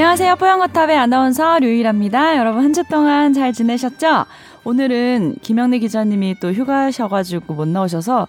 [0.00, 0.36] 안녕하세요.
[0.36, 2.38] 뽀양거탑의 아나운서 류일합니다.
[2.38, 4.24] 여러분 한 주 동안 잘 지내셨죠?
[4.64, 8.26] 오늘은 김영래 기자님이 또 휴가셔가지고 못 나오셔서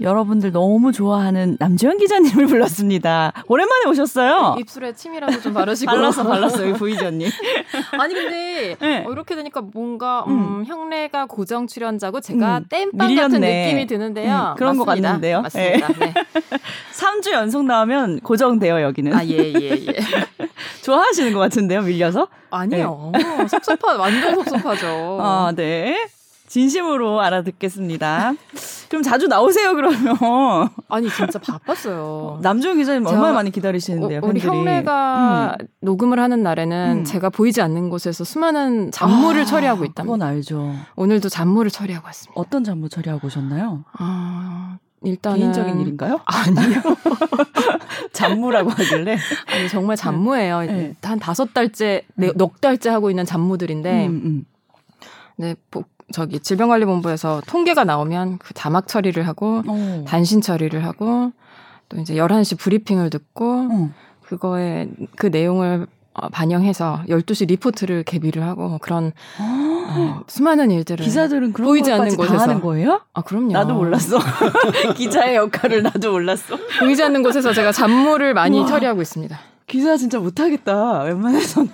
[0.00, 3.32] 여러분들 너무 좋아하는 남주현 기자님을 불렀습니다.
[3.46, 4.56] 오랜만에 오셨어요.
[4.58, 7.26] 입술에 침이라도 좀 바르시고 발랐어, 발랐어, 여기 보이지 언니?
[7.98, 9.04] 아니 근데 네.
[9.06, 13.08] 어, 이렇게 되니까 뭔가 음, 형래가 고정 출연자고 제가 음, 땜빵 같은
[13.40, 13.64] 밀렸네.
[13.66, 14.52] 느낌이 드는데요.
[14.52, 15.08] 음, 그런 것 맞습니다.
[15.08, 15.42] 같는데요.
[15.42, 15.88] 맞습니다.
[15.98, 16.14] 네.
[16.94, 19.12] 3주 연속 나오면 고정돼요, 여기는.
[19.14, 19.96] 아, 예, 예, 예.
[20.82, 22.28] 좋아하시는 것 같은데요, 밀려서?
[22.50, 23.12] 아니요.
[23.48, 25.18] 섭섭하, 완전 섭섭하죠.
[25.20, 26.08] 아, 네.
[26.50, 28.34] 진심으로 알아듣겠습니다.
[28.88, 30.16] 그럼 자주 나오세요, 그러면.
[30.88, 32.40] 아니, 진짜 바빴어요.
[32.42, 34.40] 남주현 기자님 얼마나 많이 기다리시는데요, 어, 우리.
[34.40, 37.04] 형래가 녹음을 하는 날에는 음.
[37.04, 40.02] 제가 보이지 않는 곳에서 수많은 잡무를 아, 처리하고 있답니다.
[40.02, 40.74] 그건 알죠.
[40.96, 42.32] 오늘도 잡무를 처리하고 왔습니다.
[42.40, 43.84] 어떤 잡무 처리하고 오셨나요?
[43.92, 46.18] 아, 일단은 개인적인 일인가요?
[46.24, 46.80] 아니요.
[48.12, 49.16] 잡무라고 하길래.
[49.52, 50.62] 아니 정말 잡무예요.
[50.62, 50.94] 네.
[51.04, 54.44] 한 다섯 달째, 네, 넉 달째 하고 있는 잡무들인데, 음, 음.
[55.36, 60.04] 네, 보- 저기 질병관리본부에서 통계가 나오면 그 자막 처리를 하고 어.
[60.06, 61.32] 단신 처리를 하고
[61.88, 63.90] 또 이제 11시 브리핑을 듣고 어.
[64.22, 71.52] 그거에 그 내용을 어, 반영해서 12시 리포트를 개비를 하고 뭐 그런 어, 수많은 일들을 기자들은
[71.52, 72.42] 그런 보이지 않는 것까지 다 곳에서.
[72.50, 73.00] 하는 거예요?
[73.14, 73.52] 아 그럼요.
[73.52, 74.18] 나도 몰랐어.
[74.96, 76.56] 기자의 역할을 나도 몰랐어.
[76.80, 78.66] 보이지 않는 곳에서 제가 잡무를 많이 우와.
[78.66, 79.38] 처리하고 있습니다.
[79.68, 81.02] 기자 진짜 못하겠다.
[81.04, 81.70] 웬만해서는.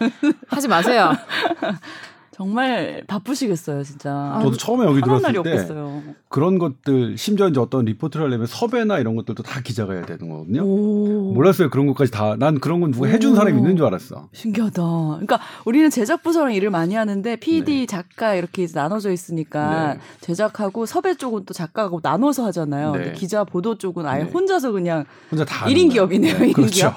[0.48, 1.12] 하지 마세요.
[2.36, 4.38] 정말 바쁘시겠어요, 진짜.
[4.42, 6.02] 저도 처음에 여기 들었을 때 없겠어요.
[6.28, 10.62] 그런 것들 심지어 이제 어떤 리포트를 하려면 섭외나 이런 것들도 다 기자가 해야 되는 거거든요.
[10.62, 11.32] 오.
[11.32, 12.36] 몰랐어요 그런 것까지 다.
[12.38, 13.36] 난 그런 건 누가 해준 오.
[13.36, 14.28] 사람이 있는 줄 알았어.
[14.34, 14.82] 신기하다.
[14.82, 20.00] 그러니까 우리는 제작 부서랑 일을 많이 하는데 PD, 작가 이렇게 나눠져 있으니까 네.
[20.20, 22.92] 제작하고 섭외 쪽은 또 작가하고 나눠서 하잖아요.
[22.92, 22.98] 네.
[22.98, 24.30] 근데 기자 보도 쪽은 아예 네.
[24.30, 25.64] 혼자서 그냥 혼자 다.
[25.64, 26.34] 1인 하는 기업이네요.
[26.34, 26.52] 거예요.
[26.52, 26.70] 1인 그렇죠.
[26.70, 26.94] 기업.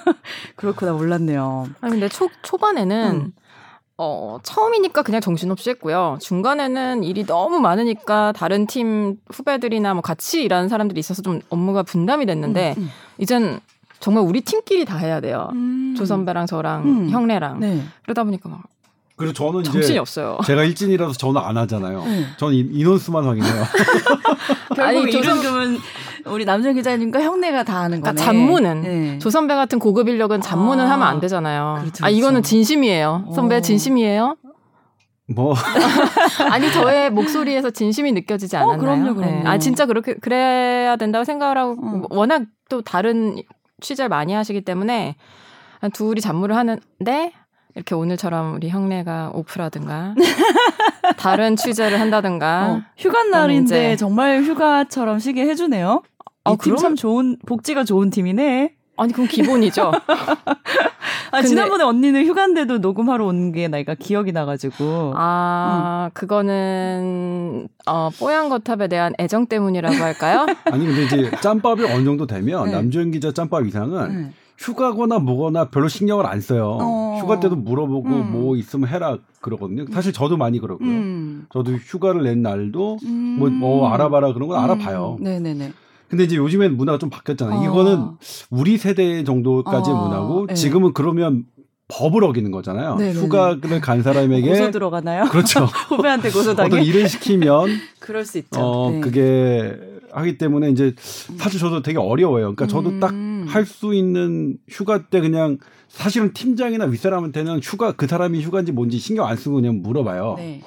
[0.56, 1.68] 그렇구나 몰랐네요.
[1.82, 3.32] 아니 근데 초 초반에는 음.
[4.00, 6.18] 어 처음이니까 그냥 정신없이 했고요.
[6.20, 12.24] 중간에는 일이 너무 많으니까 다른 팀 후배들이나 뭐 같이 일하는 사람들이 있어서 좀 업무가 분담이
[12.24, 13.58] 됐는데 음, 이젠
[13.98, 15.48] 정말 우리 팀끼리 다 해야 돼요.
[15.52, 15.96] 음.
[15.98, 17.10] 조 선배랑 저랑 음.
[17.10, 17.82] 형네랑 네.
[18.04, 18.62] 그러다 보니까 막
[19.16, 20.38] 그리고 저는 정신이 이제 없어요.
[20.46, 22.04] 제가 일진이라서 저는 안 하잖아요.
[22.04, 22.24] 네.
[22.36, 23.64] 저는 인- 인원수만 확인해요.
[24.76, 25.78] 결국 아니, 이 조선- 이름은
[26.26, 28.14] 우리 남정 기자님과 형네가 다 하는 거네.
[28.14, 29.18] 그러니까 잡무는 네.
[29.18, 30.90] 조 선배 같은 고급 인력은 잡무는 아.
[30.92, 31.78] 하면 안 되잖아요.
[31.80, 32.48] 그렇죠, 아 이거는 그렇죠.
[32.48, 33.30] 진심이에요.
[33.34, 33.60] 선배 어.
[33.60, 34.36] 진심이에요?
[35.34, 35.54] 뭐
[36.50, 38.76] 아니 저의 목소리에서 진심이 느껴지지 않았나요?
[38.76, 39.48] 어, 그럼요, 그럼요.
[39.48, 42.02] 아 진짜 그렇게 그래야 된다고 생각을 하고 음.
[42.10, 43.36] 워낙 또 다른
[43.80, 45.16] 취재를 많이 하시기 때문에
[45.92, 47.32] 둘이 잡무를 하는데
[47.78, 50.12] 이렇게 오늘처럼 우리 형네가 오프라든가
[51.16, 56.02] 다른 취재를 한다든가 어, 휴가 날인데 이제- 정말 휴가처럼 쉬게 해주네요.
[56.42, 58.72] 아, 이팀 그럼- 참 좋은 복지가 좋은 팀이네.
[58.96, 59.92] 아니 그럼 기본이죠.
[61.30, 65.12] 아 근데- 지난번에 언니는 휴가인데도 녹음하러 온 게 내가 기억이 나가지고.
[65.14, 70.46] 아 그거는 어 뽀얀 거탑에 대한 애정 때문이라고 할까요?
[70.72, 72.72] 아니 근데 이제 짬밥이 어느 정도 되면 네.
[72.72, 74.30] 남주현 기자 짬밥 이상은 네.
[74.58, 76.78] 휴가거나 뭐거나 별로 신경을 안 써요.
[76.80, 77.18] 어.
[77.20, 78.32] 휴가 때도 물어보고 음.
[78.32, 79.86] 뭐 있으면 해라 그러거든요.
[79.92, 80.88] 사실 저도 많이 그러고요.
[80.88, 81.46] 음.
[81.52, 83.36] 저도 휴가를 낸 날도 음.
[83.38, 84.64] 뭐, 뭐 알아봐라 그런 건 음.
[84.64, 85.18] 알아봐요.
[85.20, 85.72] 네네네.
[86.08, 87.60] 근데 이제 요즘엔 문화가 좀 바뀌었잖아요.
[87.60, 87.64] 어.
[87.64, 88.04] 이거는
[88.50, 90.54] 우리 세대 정도까지의 어, 문화고 네.
[90.54, 91.44] 지금은 그러면
[91.88, 92.96] 법을 어기는 거잖아요.
[92.96, 93.20] 네네네.
[93.20, 95.24] 휴가를 간 사람에게 고소 들어가나요?
[95.26, 95.64] 그렇죠.
[95.88, 96.82] 후배한테 고소 어떤?
[96.82, 97.68] 일을 시키면
[98.00, 98.60] 그럴 수 있죠.
[98.60, 99.00] 어 네.
[99.00, 99.78] 그게
[100.12, 100.94] 하기 때문에 이제
[101.36, 102.54] 사실 저도 되게 어려워요.
[102.54, 103.37] 그러니까 저도 딱 음.
[103.48, 109.26] 할 수 있는 휴가 때 그냥 사실은 팀장이나 윗사람한테는 휴가 그 사람이 휴가인지 뭔지 신경
[109.26, 110.34] 안 쓰고 그냥 물어봐요.
[110.38, 110.62] 네.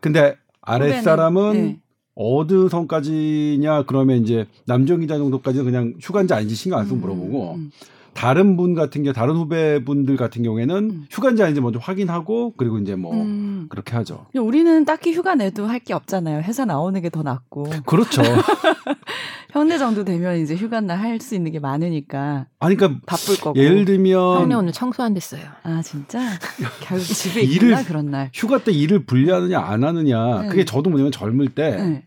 [0.00, 1.80] 근데 아랫사람은 네.
[2.14, 7.70] 어느 선까지냐 그러면 이제 남정 기자 정도까지는 그냥 휴가인지 아닌지 신경 안 쓰고 물어보고 음,
[8.16, 11.06] 다른 분 같은 경우 다른 후배분들 같은 경우에는 음.
[11.10, 13.66] 휴가인지 아닌지 먼저 확인하고 그리고 이제 뭐 음.
[13.68, 14.26] 그렇게 하죠.
[14.34, 16.40] 우리는 딱히 휴가 내도 할 게 없잖아요.
[16.42, 17.64] 회사 나오는 게 더 낫고.
[17.84, 18.22] 그렇죠.
[19.52, 23.58] 현대 정도 되면 이제 휴가 날 할 수 있는 게 많으니까 아니 그러니까 바쁠 거고.
[23.58, 25.42] 예를 형네 들면 오늘 청소 안 됐어요.
[25.62, 26.20] 아 진짜
[26.82, 28.30] 결국 집에 일을- 있구나 그런 날.
[28.34, 30.48] 휴가 때 일을 분리하느냐 안 하느냐 네.
[30.48, 32.04] 그게 저도 뭐냐면 젊을 때 네.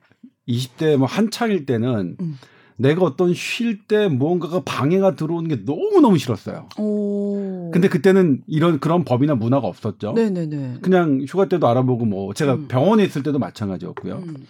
[0.47, 2.37] 20대 뭐 한창일 때는 음.
[2.81, 6.69] 내가 어떤 쉴 때 무언가가 방해가 들어오는 게 너무 너무 싫었어요.
[6.77, 7.71] 오.
[7.73, 10.13] 근데 그때는 이런 그런 법이나 문화가 없었죠.
[10.13, 10.77] 네네네.
[10.81, 12.67] 그냥 휴가 때도 알아보고 뭐 제가 음.
[12.69, 14.23] 병원에 있을 때도 마찬가지였고요.
[14.25, 14.47] 음.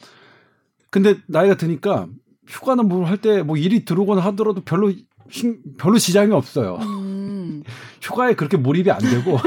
[0.92, 2.08] 근데 나이가 드니까
[2.48, 4.94] 휴가나 뭐할때 뭐 일이 들어오거나 하더라도 별로
[5.32, 6.78] 신- 별로 지장이 없어요.
[6.84, 7.64] 음.
[8.00, 9.38] 휴가에 그렇게 몰입이 안 되고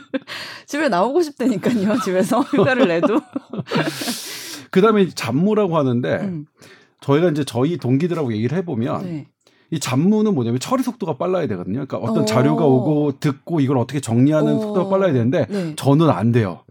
[0.66, 1.98] 집에 나오고 싶다니까요.
[2.04, 3.20] 집에서 휴가를 내도.
[4.70, 6.46] 그다음에 잡무라고 하는데 음.
[7.00, 9.26] 저희가 이제 저희 동기들하고 얘기를 해보면 네.
[9.70, 11.86] 이 잡무는 뭐냐면 처리 속도가 빨라야 되거든요.
[11.86, 12.24] 그러니까 어떤 어.
[12.24, 14.60] 자료가 오고 듣고 이걸 어떻게 정리하는 어.
[14.60, 15.74] 속도가 빨라야 되는데 네.
[15.76, 16.64] 저는 안 돼요.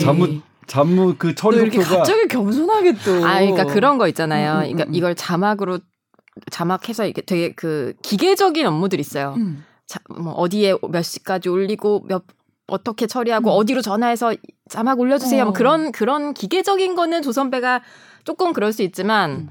[0.00, 3.26] 잡무 잡무 그너 처리 이렇게 속도가 갑자기 겸손하게 또.
[3.26, 4.52] 아, 그러니까 그런 거 있잖아요.
[4.52, 4.94] 음, 음, 그러니까 음, 음.
[4.94, 5.78] 이걸 자막으로
[6.50, 9.34] 자막해서 이게 되게 그 기계적인 업무들이 있어요.
[9.36, 9.64] 음.
[9.86, 12.24] 자, 뭐 어디에 몇 시까지 올리고 몇
[12.66, 13.56] 어떻게 처리하고 음.
[13.58, 14.34] 어디로 전화해서
[14.68, 15.42] 자막 올려주세요.
[15.42, 15.44] 어.
[15.46, 17.82] 뭐 그런 그런 기계적인 거는 조선배가
[18.24, 19.48] 조금 그럴 수 있지만 음.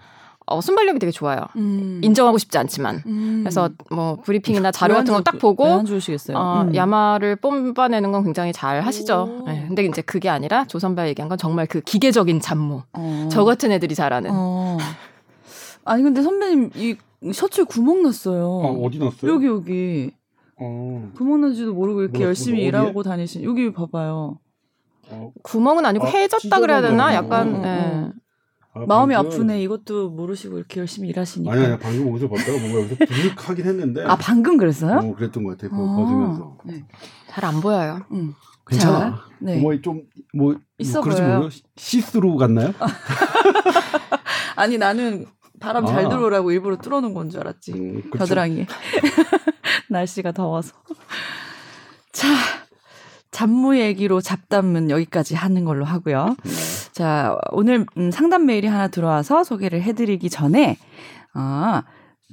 [0.47, 1.45] 어, 순발력이 되게 좋아요.
[1.55, 2.01] 음.
[2.03, 3.03] 인정하고 싶지 않지만.
[3.05, 3.39] 음.
[3.43, 5.63] 그래서 뭐 브리핑이나 자료 같은 거 딱 보고?
[6.37, 6.75] 어, 음.
[6.75, 9.43] 야마를 뽑아내는 건 굉장히 잘 하시죠.
[9.43, 9.45] 오.
[9.47, 12.81] 네, 근데 이제 그게 아니라 조선배 얘기한 건 정말 그 기계적인 잡무.
[12.93, 13.29] 어.
[13.31, 14.29] 저 같은 애들이 잘하는.
[14.33, 14.77] 어.
[15.85, 16.95] 아니 근데 선배님 이
[17.33, 18.45] 셔츠에 구멍 났어요.
[18.45, 19.31] 어, 어디 났어요?
[19.33, 20.11] 여기 여기
[20.59, 22.67] 어, 구멍 난지도 모르고 이렇게 뭐, 열심히 어디에?
[22.67, 24.37] 일하고 다니신 여기 봐봐요.
[25.11, 25.31] 어.
[25.43, 27.13] 구멍은 아니고 아, 해졌다 그래야 되나?
[27.13, 27.63] 약간.
[27.63, 27.67] 예.
[27.69, 28.11] 어,
[28.73, 29.61] 아, 마음이 방금- 아프네.
[29.63, 31.53] 이것도 모르시고 이렇게 열심히 일하시니까.
[31.53, 34.03] 아니 아니 방금 옷을 벗다가 뭔가 여기서 부득하긴 했는데.
[34.05, 34.97] 아, 방금 그랬어요?
[34.97, 35.67] 어, 그랬던 것 같아.
[35.75, 35.95] 요 어.
[35.97, 36.57] 벗으면서.
[36.65, 36.85] 네.
[37.29, 38.05] 잘안 보여요.
[38.11, 38.33] 음.
[38.65, 38.99] 괜찮아.
[38.99, 39.59] 자, 네.
[39.59, 41.49] 뭐좀뭐 있어 그러지 보여요.
[41.75, 42.73] 시스루 같나요?
[44.55, 45.25] 아니 나는
[45.59, 46.09] 바람 잘 아.
[46.09, 47.73] 들어오라고 일부러 뚫어놓은 건 줄 알았지.
[47.73, 48.09] 음.
[48.11, 48.65] 겨드랑이.
[49.89, 50.73] 날씨가 더워서.
[52.13, 52.27] 자,
[53.41, 56.35] 잡무 얘기로 잡담은 여기까지 하는 걸로 하고요.
[56.43, 56.51] 네.
[56.91, 60.77] 자, 오늘 음, 상담 메일이 하나 들어와서 소개를 해드리기 전에,
[61.33, 61.81] 아,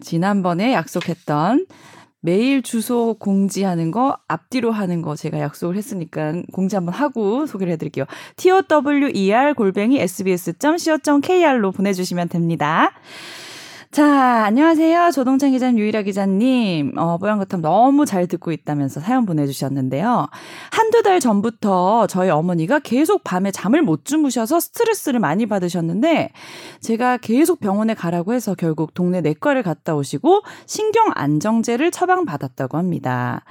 [0.02, 1.64] 지난번에 약속했던
[2.20, 8.04] 메일 주소 공지하는 거 앞뒤로 하는 거 제가 약속을 했으니까 공지 한번 하고 소개를 해드릴게요.
[8.36, 12.92] tower 골뱅이 sbs.co.kr로 보내주시면 됩니다.
[13.90, 15.12] 자, 안녕하세요.
[15.12, 16.92] 조동찬 기자님, 유일아 기자님.
[16.98, 20.26] 어, 뽀얀거탑 너무 잘 듣고 있다면서 사연 보내주셨는데요.
[20.70, 26.32] 한두 달 전부터 저희 어머니가 계속 밤에 잠을 못 주무셔서 스트레스를 많이 받으셨는데,
[26.80, 33.42] 제가 계속 병원에 가라고 해서 결국 동네 내과를 갔다 오시고, 신경 안정제를 처방받았다고 합니다.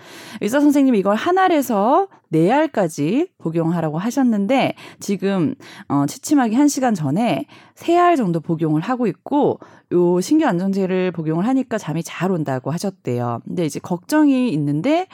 [0.41, 5.55] 의사 선생님이 이걸 한 알에서 네 알까지 복용하라고 하셨는데, 지금,
[5.89, 9.59] 어, 취침하기 한 시간 전에 세 알 정도 복용을 하고 있고,
[9.93, 13.41] 요 신규 안정제를 복용을 하니까 잠이 잘 온다고 하셨대요.
[13.45, 15.07] 근데 이제 걱정이 있는데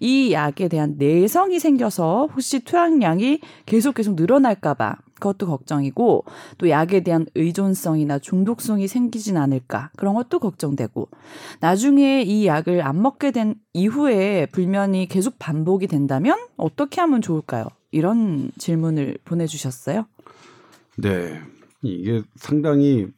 [0.00, 6.24] 이 약에 대한 내성이 생겨서 혹시 투약량이 계속 계속 늘어날까봐 그것도 걱정이고
[6.58, 11.08] 또 약에 대한 의존성이나 중독성이 생기진 않을까 그런 것도 걱정되고
[11.60, 17.66] 나중에 이 약을 안 먹게 된 이후에 불면이 계속 반복이 된다면 어떻게 하면 좋을까요?
[17.92, 20.06] 이런 질문을 보내주셨어요.
[20.98, 21.40] 네.
[21.82, 23.08] 이게 상당히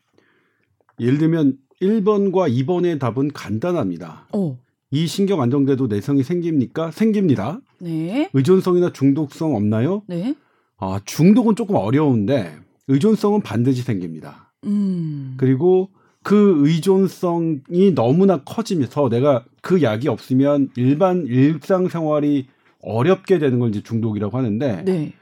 [1.00, 4.28] 예를 들면 1번과 2번의 답은 간단합니다.
[4.32, 4.56] 오,
[4.90, 6.90] 이 신경 안정제도 내성이 생깁니까?
[6.90, 7.60] 생깁니다.
[7.80, 10.02] 네, 의존성이나 중독성 없나요?
[10.06, 10.34] 네,
[10.78, 12.56] 아, 중독은 조금 어려운데
[12.88, 14.52] 의존성은 반드시 생깁니다.
[14.64, 15.90] 음, 그리고
[16.22, 22.46] 그 의존성이 너무나 커지면서 내가 그 약이 없으면 일반 일상생활이
[22.80, 25.12] 어렵게 되는 걸 이제 중독이라고 하는데 네,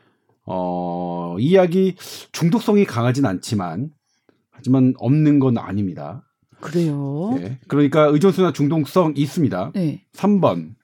[0.45, 1.95] 어, 이 약이
[2.33, 3.91] 중독성이 강하진 않지만
[4.63, 6.23] 하지만 없는 건 아닙니다.
[6.61, 7.35] 그래요.
[7.39, 7.59] 예.
[7.67, 9.73] 그러니까 의존성이나 중독성 있습니다.
[9.75, 10.05] 네.
[10.15, 10.75] 3번.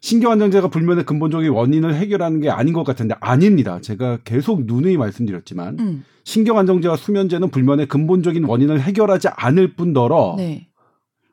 [0.00, 3.80] 신경안정제가 불면의 근본적인 원인을 해결하는 게 아닌 것 같은데 아닙니다.
[3.80, 6.04] 제가 계속 누누이 말씀드렸지만 음.
[6.22, 10.68] 신경안정제와 수면제는 불면의 근본적인 원인을 해결하지 않을 뿐더러 네.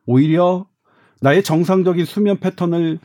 [0.08, 0.66] 오히려
[1.20, 2.98] 나의 정상적인 수면 패턴을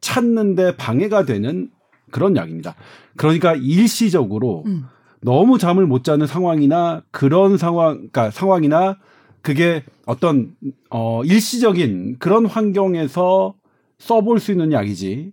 [0.00, 1.70] 찾는데 방해가 되는
[2.12, 2.76] 그런 약입니다.
[3.16, 4.84] 그러니까 일시적으로 음.
[5.24, 8.98] 너무 잠을 못 자는 상황이나 그런 상황, 그러니까 상황이나
[9.40, 10.54] 그게 어떤
[10.90, 13.54] 어 일시적인 그런 환경에서
[13.98, 15.32] 써볼 수 있는 약이지.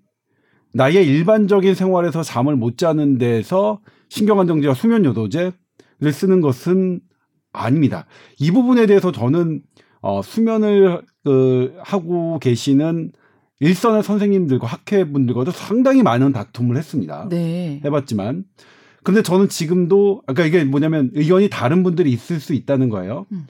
[0.74, 5.52] 나의 일반적인 생활에서 잠을 못 자는 데서 신경안정제와 수면 요도제를
[6.14, 7.02] 쓰는 것은
[7.52, 8.06] 아닙니다.
[8.40, 9.62] 이 부분에 대해서 저는
[10.02, 13.12] 어 수면을 그 하고 계시는
[13.60, 17.28] 일선의 선생님들과 학회분들과도 상당히 많은 다툼을 했습니다.
[17.30, 17.82] 네.
[17.84, 18.46] 해봤지만
[19.04, 23.26] 근데 저는 지금도 아까 이게 뭐냐면 의견이 다른 분들이 있을 수 있다는 거예요.
[23.32, 23.48] 음.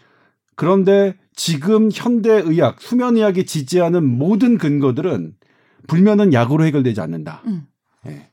[0.55, 5.33] 그런데 지금 현대 의학, 수면 의학이 지지하는 모든 근거들은
[5.87, 7.41] 불면은 약으로 해결되지 않는다.
[7.47, 7.63] 음.
[8.07, 8.29] 예.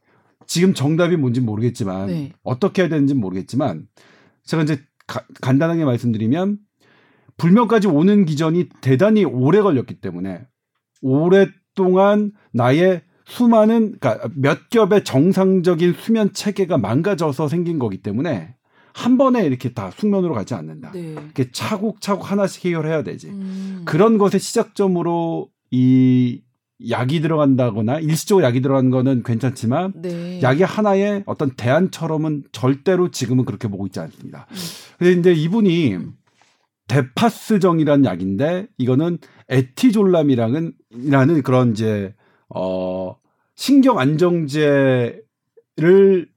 [0.46, 2.32] 지금 정답이 뭔지 모르겠지만 네.
[2.42, 3.87] 어떻게 해야 되는지 모르겠지만
[4.44, 6.58] 제가 이제 가- 간단하게 말씀드리면
[7.37, 10.46] 불면까지 오는 기전이 대단히 오래 걸렸기 때문에
[11.02, 18.54] 오랫동안 나의 수많은 그러니까 몇 겹의 정상적인 수면 체계가 망가져서 생긴 거기 때문에
[18.94, 20.92] 한 번에 이렇게 다 숙면으로 가지 않는다.
[20.92, 21.12] 네.
[21.12, 23.28] 이렇게 차곡차곡 하나씩 해결해야 되지.
[23.28, 23.82] 음.
[23.85, 26.40] 그런 것의 시작점으로 이
[26.88, 30.40] 약이 들어간다거나 일시적으로 약이 들어가는 거는 괜찮지만 네.
[30.40, 34.47] 약이 하나의 어떤 대안처럼은 절대로 지금은 그렇게 보고 있지 않습니다.
[34.50, 34.56] 음.
[34.99, 35.99] 근데 이제 이분이
[36.88, 39.18] 데파스정이라는 약인데 이거는
[39.49, 40.73] 에티졸람이라는
[41.04, 42.14] 이라는 그런 이제
[42.48, 43.16] 어
[43.54, 45.22] 신경 안정제를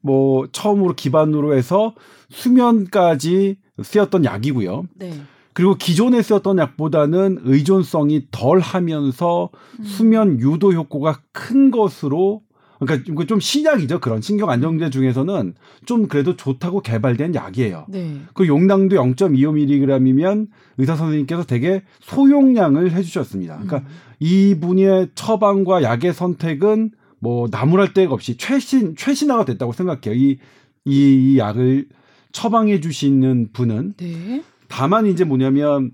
[0.01, 1.93] 뭐 처음으로 기반으로 해서
[2.29, 4.85] 수면까지 쓰였던 약이고요.
[4.95, 5.13] 네.
[5.53, 9.49] 그리고 기존에 쓰였던 약보다는 의존성이 덜 하면서
[9.79, 9.83] 음.
[9.83, 12.41] 수면 유도 효과가 큰 것으로
[12.79, 13.99] 그러니까 좀 신약이죠.
[13.99, 15.53] 그런 신경 안정제 중에서는
[15.85, 17.85] 좀 그래도 좋다고 개발된 약이에요.
[17.89, 18.21] 네.
[18.33, 20.47] 그 용량도 0.25mg이면
[20.79, 23.59] 의사 선생님께서 되게 소용량을 해주셨습니다.
[23.61, 23.85] 그러니까 음.
[24.21, 30.13] 이분의 처방과 약의 선택은 뭐 나무랄 데가 없이 최신 최신화가 됐다고 생각해요.
[30.13, 30.37] 이,
[30.85, 31.89] 이 약을
[32.31, 34.43] 처방해 주시는 분은 네.
[34.67, 35.91] 다만 이제 뭐냐면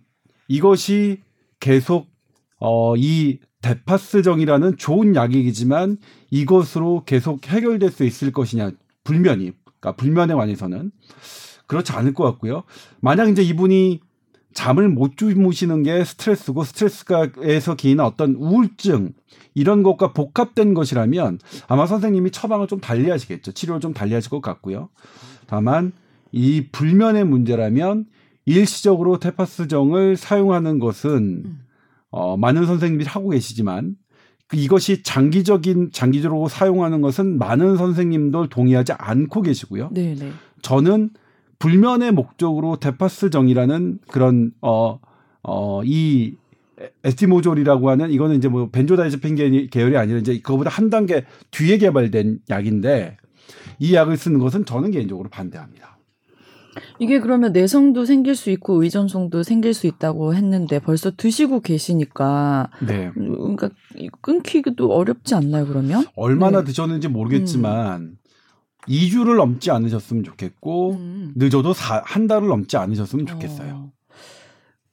[0.48, 1.22] 이것이
[1.60, 2.08] 계속
[2.60, 5.98] 어이 데파스정이라는 좋은 약이지만
[6.30, 8.72] 이것으로 계속 해결될 수 있을 것이냐
[9.04, 10.92] 불면이 그러니까 불면에 관해서는
[11.66, 12.64] 그렇지 않을 것 같고요.
[13.00, 14.02] 만약 이제 이분이
[14.58, 19.14] 잠을 못 주무시는 게 스트레스고 스트레스가에서 기인한 어떤 우울증
[19.54, 21.38] 이런 것과 복합된 것이라면
[21.68, 23.52] 아마 선생님이 처방을 좀 달리 하시겠죠.
[23.52, 24.90] 치료를 좀 달리 하실 것 같고요.
[25.46, 25.92] 다만
[26.32, 28.06] 이 불면의 문제라면
[28.46, 31.60] 일시적으로 테파스정을 사용하는 것은 음.
[32.10, 33.96] 어, 많은 선생님들이 하고 계시지만
[34.48, 39.90] 그 이것이 장기적인 장기적으로 사용하는 것은 많은 선생님들 동의하지 않고 계시고요.
[39.92, 40.32] 네, 네.
[40.64, 41.12] 저는
[41.60, 45.00] 불면의 목적으로 데파스정이라는 그런 어
[45.44, 46.36] 어 이
[47.04, 52.40] 에스티모졸이라고 하는 이거는 이제 뭐 벤조다이제핀 계- 계열이 아니라 이제 그거보다 한 단계 뒤에 개발된
[52.50, 53.18] 약인데
[53.80, 55.98] 이 약을 쓰는 것은 저는 개인적으로 반대합니다.
[57.00, 63.10] 이게 그러면 내성도 생길 수 있고 의존성도 생길 수 있다고 했는데 벌써 드시고 계시니까 네.
[63.16, 66.06] 그러니까 이거 끊기기도 어렵지 않나요, 그러면?
[66.16, 66.66] 얼마나 네.
[66.66, 68.18] 드셨는지 모르겠지만
[68.88, 71.34] 2주를 넘지 않으셨으면 좋겠고 음.
[71.36, 73.74] 늦어도 사, 한 달을 넘지 않으셨으면 좋겠어요.
[73.74, 73.92] 어,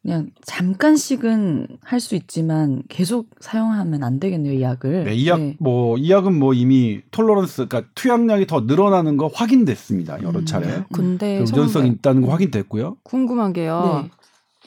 [0.03, 5.05] 그냥 잠깐씩은 할 수 있지만 계속 사용하면 안 되겠네요, 이 약을.
[5.05, 5.57] 네, 이 약, 네.
[5.59, 10.23] 뭐, 이 약은 뭐 이미 톨러런스, 그러니까 투약량이 더 늘어나는 거 확인됐습니다.
[10.23, 10.45] 여러 음.
[10.45, 10.85] 차례.
[10.93, 12.99] 근데 의존성이 저는 있다는 거 확인됐고요.
[13.03, 14.03] 궁금한 게요.
[14.05, 14.11] 네.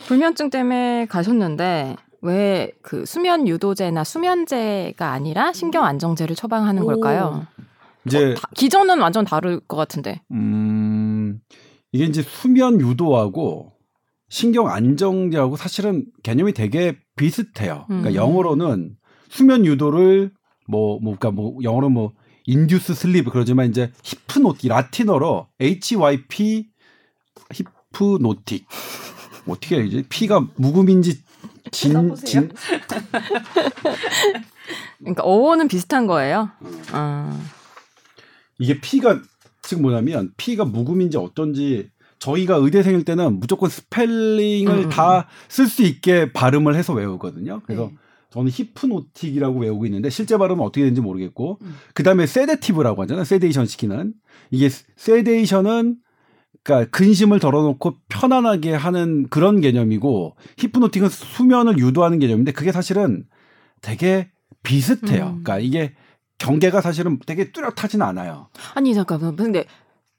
[0.08, 6.86] 불면증 때문에 가셨는데 왜 그 수면 유도제나 수면제가 아니라 신경 안정제를 처방하는 오.
[6.88, 7.46] 걸까요?
[8.08, 10.22] 이제, 어, 다- 기존은 완전 다를 것 같은데.
[10.32, 11.40] 음,
[11.92, 13.74] 이게 이제 수면 유도하고
[14.30, 17.86] 신경 안정제하고 사실은 개념이 되게 비슷해요.
[17.88, 18.16] 그러니까 음.
[18.16, 18.96] 영어로는
[19.30, 20.32] 수면 유도를
[20.68, 22.14] 뭐, 뭐, 그러니까 뭐, 영어로 뭐,
[22.46, 26.68] 인듀스 슬립 그러지만 이제 히프노틱, 라틴어로 HYP
[27.54, 28.66] Hypnotic.
[29.48, 30.04] 어떻게 해야지?
[30.10, 31.22] P가 묵음인지
[31.72, 32.16] 진.
[32.26, 32.52] 진,
[35.00, 36.50] 그러니까 어원은 비슷한 거예요.
[36.62, 36.84] 음.
[36.92, 37.40] 아.
[38.60, 39.22] 이게 P가
[39.62, 46.32] 지금 뭐냐면 P가 묵음인지 어떤지 저희가 의대생일 때는 무조건 스펠링을 음, 음, 다쓸 수 있게
[46.34, 47.62] 발음을 해서 외우거든요.
[47.66, 47.98] 그래서 네.
[48.30, 51.76] 저는 hypnotic이라고 외우고 있는데 실제 발음은 어떻게 되는지 모르겠고 음.
[51.94, 53.24] 그다음에 sedative라고 하잖아요.
[53.24, 54.14] sedation 시키는
[54.52, 55.98] 이게 세데이션은
[56.64, 63.26] 그러니까 근심을 덜어놓고 편안하게 하는 그런 개념이고 히프노틱은 수면을 유도하는 개념인데 그게 사실은
[63.82, 64.30] 되게
[64.64, 65.24] 비슷해요.
[65.38, 65.44] 음.
[65.44, 65.94] 그러니까 이게
[66.38, 68.48] 경계가 사실은 되게 뚜렷하진 않아요.
[68.76, 69.36] 아니 잠깐만.
[69.36, 69.66] 근데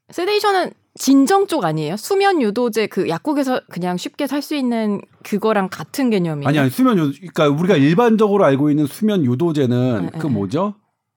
[0.09, 1.95] 세데이션은 진정 쪽 아니에요?
[1.97, 6.47] 수면 유도제 그 약국에서 그냥 쉽게 살 수 있는 그거랑 같은 개념이에요.
[6.49, 10.33] 아니 아니 수면 유 그러니까 우리가 일반적으로 알고 있는 수면 유도제는 네, 그 네.
[10.33, 10.73] 뭐죠?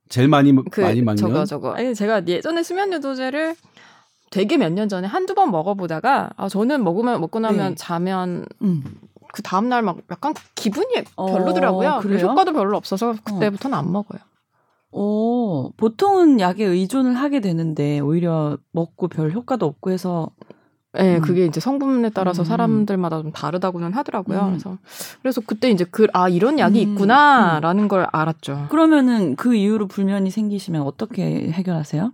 [0.09, 1.73] 제일 많이 그 많이 먹는 저거 저거.
[1.75, 3.57] 아니 제가 예전에 수면 유도제를
[4.31, 7.75] 되게 몇 년 전에 한두 번 먹어보다가 아 저는 먹으면 먹고 나면 네.
[7.77, 8.85] 자면 음.
[9.33, 12.01] 그 다음 날 막 약간 기분이 어, 별로더라고요.
[12.03, 12.27] 그래요?
[12.29, 14.21] 효과도 별로 없어서 그때부터는 안 먹어요.
[14.93, 20.31] 오, 보통은 약에 의존을 하게 되는데 오히려 먹고 별 효과도 없고 해서
[20.93, 21.23] 네, 음.
[21.23, 22.45] 그게 이제 성분에 따라서 음.
[22.45, 24.39] 사람들마다 좀 다르다고는 하더라고요.
[24.41, 24.49] 음.
[24.51, 24.79] 그래서
[25.23, 28.67] 그래서 그때 이제 그 아 이런 약이 음, 있구나라는 걸 알았죠.
[28.69, 32.13] 그러면은 그 이후로 불면이 생기시면 어떻게 해결하세요?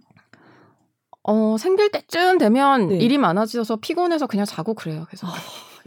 [1.25, 2.99] 어 생길 때쯤 되면 네.
[2.99, 5.05] 일이 많아져서 피곤해서 그냥 자고 그래요.
[5.09, 5.27] 그래서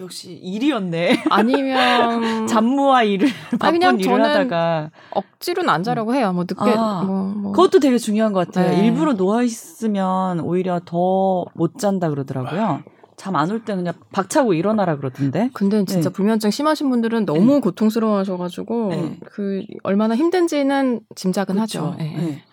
[0.01, 1.23] 역시 일이었네.
[1.29, 3.29] 아니면 잡무와 일을
[3.59, 6.33] 바쁜 그냥 일을 저는 하다가 억지로는 안 자려고 해요.
[6.33, 7.51] 뭐 늦게 아, 뭐, 뭐.
[7.51, 8.71] 그것도 되게 중요한 것 같아요.
[8.75, 8.85] 네.
[8.85, 12.81] 일부러 누워 있으면 오히려 더 못 잔다 그러더라고요.
[13.17, 15.49] 잠 안 올 때 그냥 박차고 일어나라 그러던데.
[15.53, 16.13] 근데 진짜 네.
[16.13, 19.19] 불면증 심하신 분들은 너무 고통스러워하셔가지고 네.
[19.25, 21.61] 그 얼마나 힘든지는 짐작은 그쵸?
[21.61, 21.95] 하죠.
[21.99, 22.03] 예.
[22.03, 22.43] 네.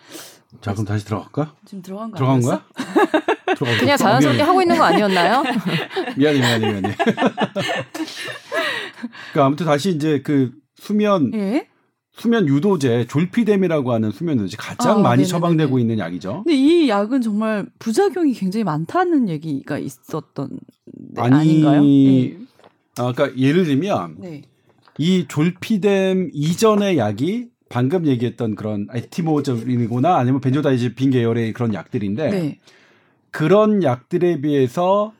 [0.61, 1.55] 자 그럼 다시 들어갈까?
[1.67, 2.63] 지금 들어간 거 들어간 아니었어?
[3.59, 3.79] 거야?
[3.79, 5.43] 그냥 자연스럽게 하고 있는 거 아니었나요?
[6.17, 6.97] 미안해 미안해 미안해.
[9.33, 11.67] 그러니까 아무튼 다시 이제 그 수면 예?
[12.13, 15.27] 수면 유도제 졸피뎀이라고 하는 수면 유도제 가장 아, 많이 네네네네.
[15.29, 16.43] 처방되고 있는 약이죠.
[16.45, 20.51] 근데 이 약은 정말 부작용이 굉장히 많다는 얘기가 있었던
[21.15, 21.85] 네, 아니, 아닌가요?
[21.85, 22.37] 예.
[22.99, 24.43] 아, 그러니까 예를 들면 네.
[24.99, 32.59] 이 졸피뎀 이전의 약이 방금 얘기했던 그런 에티모저이거나 아니면 벤조다이제핀 계열의 그런 약들인데 네.
[33.31, 35.13] 그런 약들에 비해서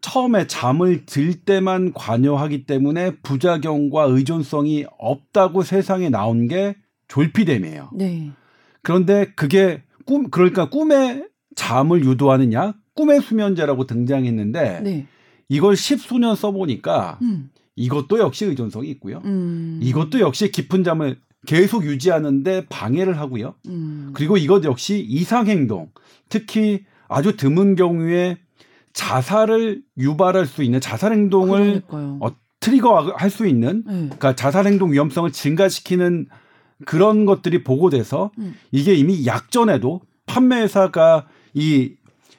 [0.00, 6.76] 처음에 잠을 들 때만 관여하기 때문에 부작용과 의존성이 없다고 세상에 나온 게
[7.08, 7.90] 졸피뎀이에요.
[7.94, 8.30] 네.
[8.82, 15.06] 그런데 그게 꿈 그러니까 꿈에 잠을 유도하는 약, 꿈의 수면제라고 등장했는데 네.
[15.48, 17.50] 이걸 십수년 써보니까 음.
[17.76, 19.22] 이것도 역시 의존성이 있고요.
[19.24, 19.80] 음.
[19.82, 23.54] 이것도 역시 깊은 잠을 계속 유지하는데 방해를 하고요.
[23.68, 24.10] 음.
[24.14, 25.90] 그리고 이것 역시 이상행동,
[26.28, 28.38] 특히 아주 드문 경우에
[28.92, 32.18] 자살을 유발할 수 있는 자살 행동을 그러니까요.
[32.20, 32.28] 어,
[32.60, 33.92] 트리거할 수 있는 네.
[33.92, 36.26] 그러니까 자살 행동 위험성을 증가시키는
[36.86, 38.54] 그런 것들이 보고돼서 음.
[38.72, 41.94] 이게 이미 약전에도 판매회사가 이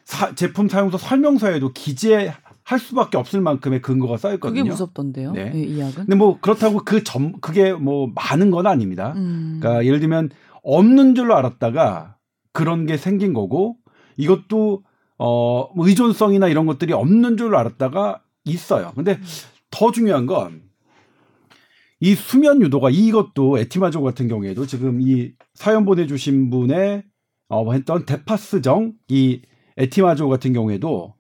[0.06, 2.34] 사- 제품 사용서 설명서에도 기재
[2.66, 4.62] 할 수밖에 없을 만큼의 근거가 쌓였거든요.
[4.62, 5.32] 그게 무섭던데요.
[5.34, 5.52] 네.
[5.52, 5.94] 네, 이 약은.
[5.96, 9.14] 근데 뭐 그렇다고 그 점 그게 뭐 많은 건 아닙니다.
[9.16, 9.60] 음.
[9.62, 10.30] 그러니까 예를 들면
[10.64, 12.18] 없는 줄로 알았다가
[12.52, 13.78] 그런 게 생긴 거고
[14.18, 14.84] 이것도
[15.20, 18.92] 어 의존성이나 이런 것들이 없는 줄로 알았다가 있어요.
[18.96, 19.20] 근데
[19.72, 20.66] 더 중요한 건
[22.02, 27.04] 이 수면 유도가 이것도 에티마조 같은 경우에도 지금 이 사연 보내주신 분의
[27.48, 29.42] 어 했던 데파스정 이
[29.78, 31.14] 에티마조 같은 경우에도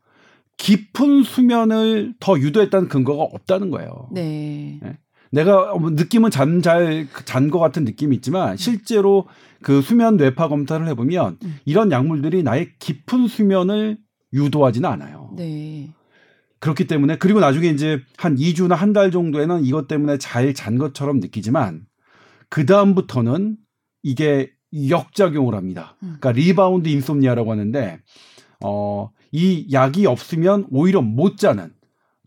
[0.57, 4.09] 깊은 수면을 더 유도했다는 근거가 없다는 거예요.
[4.12, 4.79] 네.
[5.31, 9.27] 내가 뭐 느낌은 잠 잘 잔 것 같은 느낌이 있지만 실제로
[9.62, 11.55] 그 수면 뇌파 검사를 해보면 음.
[11.65, 13.97] 이런 약물들이 나의 깊은 수면을
[14.33, 15.33] 유도하지는 않아요.
[15.35, 15.89] 네.
[16.59, 21.19] 그렇기 때문에 그리고 나중에 이제 한 2주나 한 달 정도에는 이것 때문에 잘 잔 것처럼
[21.19, 21.81] 느끼지만
[22.50, 23.57] 그 다음부터는
[24.03, 24.51] 이게
[24.89, 25.95] 역작용을 합니다.
[26.03, 26.15] 음.
[26.19, 27.99] 그러니까 rebound insomnia라고 하는데
[28.63, 31.71] 어, 이 약이 없으면 오히려 못 자는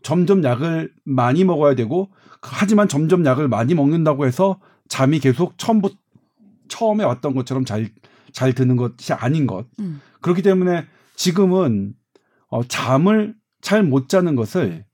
[0.03, 2.09] 점점 약을 많이 먹어야 되고
[2.41, 5.95] 하지만 점점 약을 많이 먹는다고 해서 잠이 계속 처음부터
[6.67, 7.89] 처음에 왔던 것처럼 잘
[8.31, 9.65] 잘 드는 것이 아닌 것.
[9.79, 10.01] 음.
[10.21, 10.85] 그렇기 때문에
[11.15, 11.93] 지금은
[12.49, 14.85] 어, 잠을 잘 못 자는 것을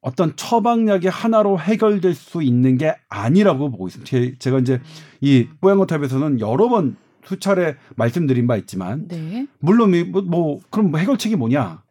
[0.00, 4.08] 어떤 처방약의 하나로 해결될 수 있는 게 아니라고 보고 있습니다.
[4.08, 4.80] 제, 제가 이제
[5.20, 9.46] 이 뽀얀거탑에서는 여러 번 수차례 말씀드린 바 있지만 네.
[9.58, 11.82] 물론 이 뭐, 뭐 그럼 뭐 해결책이 뭐냐?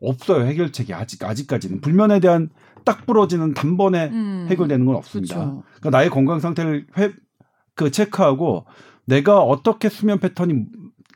[0.00, 0.44] 없어요.
[0.44, 2.50] 해결책이 아직 아직까지는 불면에 대한
[2.84, 4.46] 딱 부러지는 단번에 음.
[4.48, 5.34] 해결되는 건 없습니다.
[5.34, 5.62] 그렇죠.
[5.76, 7.12] 그러니까 나의 건강 상태를 회,
[7.74, 8.66] 그 체크하고
[9.06, 10.66] 내가 어떻게 수면 패턴이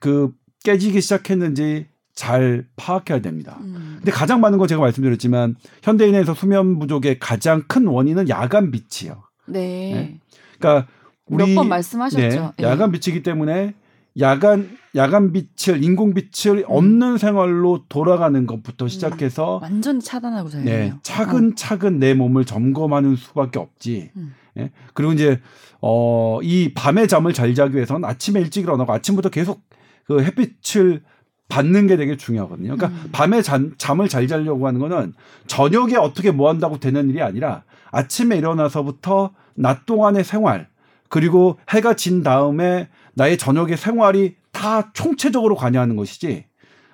[0.01, 0.33] 그
[0.65, 3.59] 깨지기 시작했는지 잘 파악해야 됩니다.
[3.61, 3.95] 음.
[3.99, 9.23] 근데 가장 많은 건 제가 말씀드렸지만 현대인에서 수면 부족의 가장 큰 원인은 야간 빛이요.
[9.47, 9.61] 네.
[9.95, 10.21] 네.
[10.59, 10.89] 그러니까
[11.37, 12.53] 몇 우리 번 말씀하셨죠.
[12.57, 13.75] 네, 야간 빛이기 때문에
[14.19, 20.95] 야간 야간 빛을 인공 빛을 없는 생활로 돌아가는 것부터 시작해서 완전히 차단하고 자야 네.
[21.03, 24.11] 차근차근 내 몸을 점검하는 수밖에 없지.
[24.17, 24.35] 음.
[24.59, 24.71] 예?
[24.95, 25.41] 그리고 이제
[25.81, 29.63] 어, 이 밤에 잠을 잘 자기 위해서는 아침에 일찍 일어나고 아침부터 계속
[30.07, 31.03] 그 햇빛을
[31.49, 32.77] 받는 게 되게 중요하거든요.
[32.77, 33.11] 그러니까 음.
[33.13, 35.15] 밤에 잠, 잠을 잘 자려고 하는 거는
[35.47, 37.63] 저녁에 어떻게 뭐 한다고 되는 일이 아니라
[37.93, 40.69] 아침에 일어나서부터 낮 동안의 생활
[41.11, 46.47] 그리고 해가 진 다음에 나의 저녁의 생활이 다 총체적으로 관여하는 것이지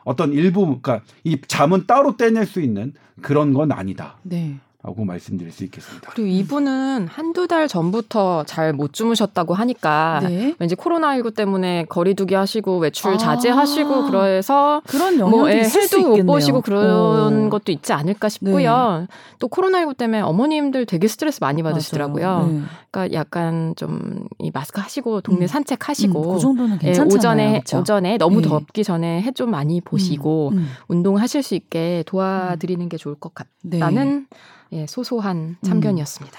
[0.04, 4.16] 어떤 일부 그러니까 이 잠은 따로 떼낼 수 있는 그런 건 아니다.
[4.22, 4.56] 네.
[4.86, 6.08] 라고 말씀드릴 수 있겠습니다.
[6.14, 10.54] 그리고 이분은 한두 달 전부터 잘 못 주무셨다고 하니까 네.
[10.60, 13.16] 왠지 코로나19 때문에 거리두기 하시고 외출 아.
[13.16, 16.08] 자제하시고 그래서 그런 뭐 예, 해도.
[16.16, 17.30] 못 보시고 그런 어.
[17.30, 17.48] 네.
[17.48, 19.06] 것도 있지 않을까 싶고요.
[19.40, 22.48] 또 코로나19 때문에 어머님들 되게 스트레스 많이 받으시더라고요.
[22.52, 22.60] 네.
[22.92, 25.46] 그러니까 약간 좀 이 마스크 하시고 동네 음.
[25.46, 27.16] 산책 하시고 음, 그 정도는 예, 괜찮잖아요.
[27.16, 27.78] 오전에 그쵸?
[27.80, 28.48] 오전에 너무 네.
[28.48, 30.68] 덥기 전에 해 좀 많이 보시고 음, 음.
[30.88, 33.78] 운동하실 수 있게 도와드리는 게 좋을 것 네.
[33.78, 34.26] 같다는
[34.72, 36.38] 예, 소소한 참견이었습니다.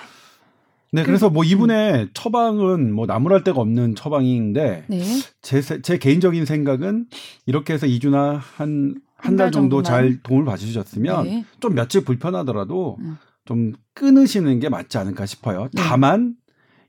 [0.93, 5.03] 네, 그 래서 뭐 이분의 처방은 뭐 나무랄 데가 없는 처방인데 네.
[5.41, 7.07] 제, 세- 제 개인적인 생각은
[7.45, 9.83] 이렇게 해서 2주나 한한한달달 정도.
[9.83, 11.45] 잘 도움을 받으셨으면 네.
[11.59, 13.17] 좀 며칠 불편하더라도 음.
[13.45, 15.67] 좀 끊으시는 게 맞지 않을까 싶어요.
[15.73, 15.81] 네.
[15.81, 16.35] 다만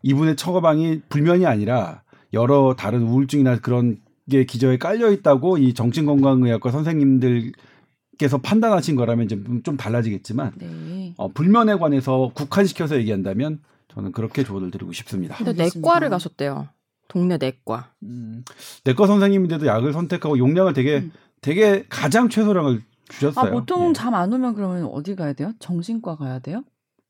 [0.02, 3.98] 이분의 처방이 불면이 아니라 여러 다른 우울증이나 그런
[4.30, 7.52] 게 기저에 깔려 있다고 이 정신건강의학과 선생님들
[8.18, 11.14] 께서 판단하신 거라면 이제 좀 달라지겠지만 네.
[11.16, 13.60] 어, 불면에 관해서 국한시켜서 얘기한다면
[13.94, 15.36] 저는 그렇게 조언을 드리고 싶습니다.
[15.36, 15.52] 근데.
[15.52, 16.68] 내과를 가셨대요.
[17.06, 17.92] 동네 내과.
[18.02, 18.44] 음,
[18.84, 21.12] 내과 선생님인데도 약을 선택하고 용량을 되게 음.
[21.40, 23.46] 되게 가장 최소량을 주셨어요.
[23.46, 23.92] 아 보통 예.
[23.94, 25.52] 잠안 오면 그러면 어디 가야 돼요?
[25.60, 26.64] 정신과 가야 돼요?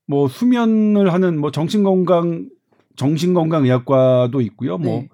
[0.07, 2.49] 뭐 수면을 하는 뭐 정신건강
[2.95, 4.77] 정신건강의학과도 있고요.
[4.77, 5.09] 뭐 네.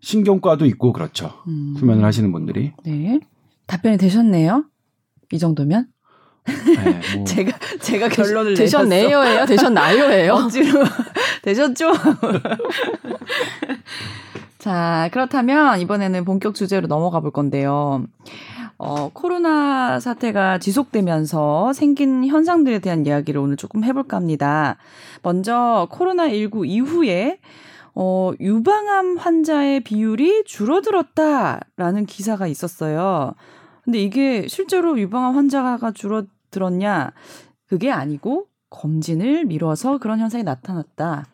[0.00, 1.32] 신경과도 있고 그렇죠.
[1.48, 1.74] 음.
[1.78, 3.20] 수면을 하시는 분들이 네.
[3.66, 4.64] 답변이 되셨네요.
[5.32, 5.86] 이 정도면.
[6.44, 10.34] 네, 뭐 제가 제가 결론을 되셨네요예요, 되셨나요예요.
[10.34, 10.84] 억지로
[11.42, 11.92] 되셨죠?
[14.58, 18.04] 자, 그렇다면 이번에는 본격 주제로 넘어가 볼 건데요.
[18.78, 24.76] 어, 코로나 사태가 지속되면서 생긴 현상들에 대한 이야기를 오늘 조금 해볼까 합니다.
[25.22, 27.38] 먼저 코로나19 이후에
[27.94, 33.34] 어, 유방암 환자의 비율이 줄어들었다라는 기사가 있었어요.
[33.84, 37.12] 근데 이게 실제로 유방암 환자가 줄어들었냐?
[37.66, 41.26] 그게 아니고 검진을 미뤄서 그런 현상이 나타났다.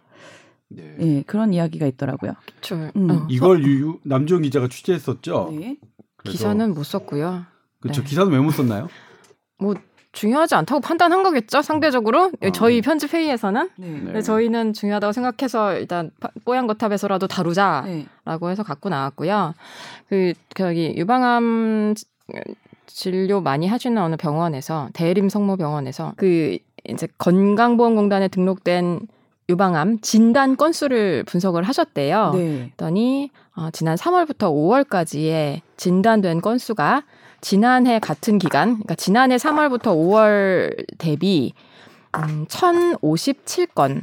[0.71, 0.97] 네.
[1.01, 2.35] 예, 그런 이야기가 있더라고요.
[2.61, 3.11] 저, 음.
[3.11, 3.27] 어.
[3.31, 5.49] 이걸 유, 남주영 기자가 취재했었죠.
[5.59, 5.77] 네.
[6.25, 7.45] 기사는 못 썼고요.
[7.81, 8.03] 그렇죠.
[8.03, 8.07] 네.
[8.09, 8.89] 기사는 왜 못 썼나요?
[9.59, 9.75] 뭐
[10.13, 12.33] 중요하지 않다고 판단한 거겠죠, 상대적으로.
[12.41, 12.51] 어.
[12.53, 13.71] 저희 편집 회의에서는.
[13.77, 13.87] 네.
[13.89, 14.01] 네.
[14.05, 18.51] 근데 저희는 중요하다고 생각해서 일단 파- 뽀얀 거탑에서라도 다루자라고 네.
[18.51, 19.55] 해서 갖고 나왔고요.
[20.09, 22.05] 그 저기 유방암 지-
[22.87, 29.07] 진료 많이 하시는 어느 병원에서 대림 성모병원에서 그 이제 건강보험공단에 등록된
[29.51, 32.33] 유방암 진단 건수를 분석을 하셨대요.
[32.35, 32.59] 네.
[32.77, 37.05] 그랬더니 어, 지난 3월부터 5월까지의 진단된 건수가
[37.41, 41.55] 지난해 같은 기간, 그러니까 지난해 3월부터 5월 대비
[42.17, 44.03] 음, 1,057건,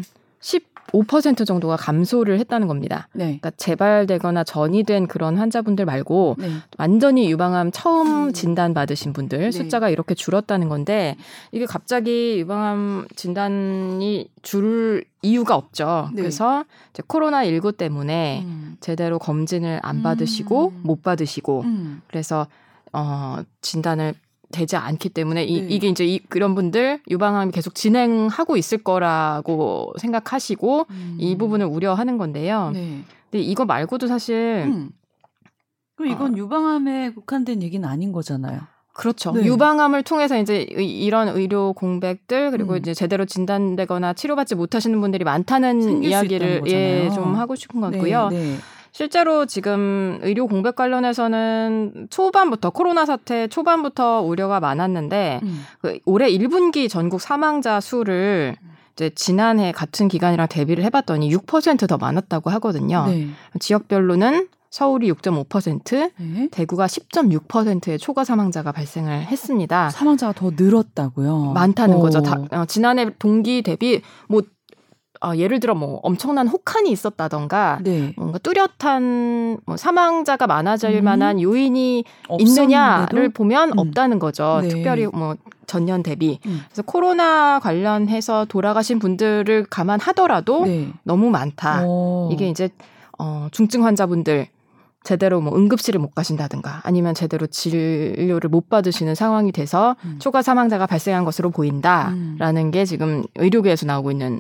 [1.03, 3.08] 15% 정도가 감소를 했다는 겁니다.
[3.13, 3.25] 네.
[3.25, 6.49] 그러니까 재발되거나 전이된 그런 환자분들 말고 네.
[6.77, 8.34] 완전히 유방암 처음 음.
[8.34, 9.51] 진단 받으신 분들 네.
[9.51, 11.15] 숫자가 이렇게 줄었다는 건데
[11.51, 16.10] 이게 갑자기 유방암 진단이 줄 이유가 없죠.
[16.13, 16.21] 네.
[16.21, 18.77] 그래서 이제 코로나 19 때문에 음.
[18.79, 20.81] 제대로 검진을 안 받으시고 음.
[20.84, 22.01] 못 받으시고 음.
[22.08, 22.47] 그래서
[22.93, 24.13] 어 진단을
[24.51, 25.67] 되지 않기 때문에 이, 네.
[25.69, 31.17] 이게 이제 이, 그런 분들 유방암이 계속 진행하고 있을 거라고 생각하시고 음.
[31.19, 32.71] 이 부분을 우려하는 건데요.
[32.73, 33.01] 네.
[33.31, 34.89] 근데 이거 말고도 사실 음.
[35.95, 38.60] 그럼 이건 유방암에 국한된 얘기는 아닌 거잖아요.
[38.93, 39.31] 그렇죠.
[39.34, 39.43] 네.
[39.43, 42.77] 유방암을 통해서 이제 의- 이런 의료 공백들 그리고 음.
[42.77, 47.10] 이제 제대로 진단되거나 치료받지 못하시는 분들이 많다는 이야기를 예.
[47.13, 48.29] 좀 하고 싶은 거고요.
[48.29, 48.55] 네.
[48.95, 48.97] 네.
[48.97, 55.65] 실제로 지금 의료 공백 관련해서는 초반부터 코로나 사태 초반부터 우려가 많았는데 음.
[55.81, 58.55] 그 올해 1분기 전국 사망자 수를
[58.93, 63.05] 이제 지난해 같은 기간이랑 대비를 해봤더니 6%더 많았다고 하거든요.
[63.08, 63.27] 네.
[63.60, 66.49] 지역별로는 서울이 6.5%, 네.
[66.51, 69.89] 대구가 10.6%의 초과 사망자가 발생을 했습니다.
[69.89, 72.21] 사망자가 더 늘었다고 많다는 거죠.
[72.21, 74.41] 다, 어, 지난해 동기 대비 뭐
[75.26, 78.14] 어, 예를 들어 뭐 엄청난 혹한이 있었다던가 네.
[78.16, 81.04] 뭔가 뚜렷한 뭐 사망자가 많아질 음.
[81.04, 82.62] 만한 요인이 없었는데도?
[82.62, 83.78] 있느냐를 보면 음.
[83.80, 84.60] 없다는 거죠.
[84.62, 84.68] 네.
[84.68, 85.36] 특별히 뭐
[85.66, 86.40] 전년 대비.
[86.46, 86.62] 음.
[86.68, 90.94] 그래서 코로나 관련해서 돌아가신 분들을 감안하더라도 네.
[91.04, 91.82] 너무 많다.
[91.86, 92.30] 어.
[92.32, 92.70] 이게 이제
[93.18, 94.48] 어, 중증 환자분들
[95.04, 100.18] 제대로 뭐 응급실을 못 가신다든가 아니면 제대로 진료를 못 받으시는 상황이 돼서 음.
[100.20, 102.72] 초과 사망자가 발생한 것으로 보인다라는 음.
[102.72, 104.40] 게 지금 의료계에서 나오고 있는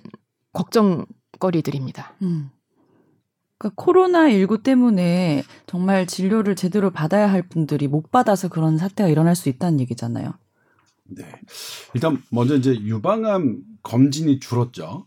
[0.55, 2.15] 걱정거리들입니다.
[2.23, 2.49] 음.
[3.57, 9.35] 그러니까 코로나 19 때문에 정말 진료를 제대로 받아야 할 분들이 못 받아서 그런 사태가 일어날
[9.35, 10.33] 수 있다는 얘기잖아요.
[11.05, 11.23] 네.
[11.93, 15.05] 일단 먼저 이제 유방암 검진이 줄었죠.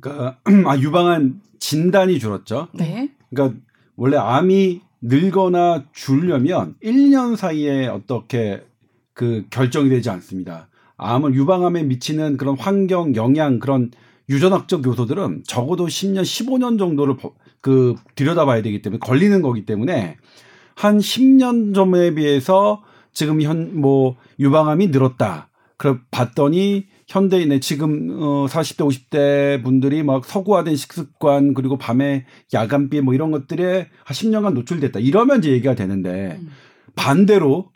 [0.00, 2.68] 그러니까 아 유방암 진단이 줄었죠.
[2.72, 3.14] 네.
[3.30, 3.60] 그러니까
[3.96, 8.64] 원래 암이 늘거나 줄려면 1년 사이에 어떻게
[9.12, 10.68] 그 결정이 되지 않습니다.
[10.96, 13.90] 암을 유방암에 미치는 그런 환경, 영향 그런
[14.28, 20.16] 유전학적 요소들은 적어도 10년, 15년 정도를 버- 그 들여다봐야 되기 때문에 걸리는 거기 때문에
[20.74, 22.82] 한 10년 전에 비해서
[23.12, 25.48] 지금 현 뭐 유방암이 늘었다.
[25.76, 33.12] 그래 봤더니 현대인의 지금 어 40대 50대 분들이 막 서구화된 식습관 그리고 밤에 야간비 뭐
[33.14, 35.00] 이런 것들에 한 10년간 노출됐다.
[35.00, 36.48] 이러면 이제 얘기가 되는데 음.
[36.94, 37.70] 반대로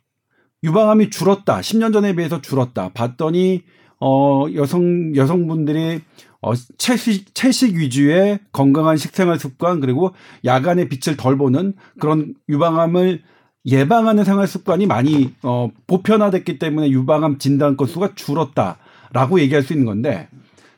[0.62, 1.60] 유방암이 줄었다.
[1.60, 2.90] 10년 전에 비해서 줄었다.
[2.94, 3.62] 봤더니
[4.00, 6.00] 어 여성 여성분들이
[6.42, 13.22] 어 채식 채식 위주의 건강한 식생활 습관 그리고 야간에 빛을 덜 보는 그런 유방암을
[13.66, 20.28] 예방하는 생활 습관이 많이 어 보편화됐기 때문에 유방암 진단 건수가 줄었다라고 얘기할 수 있는 건데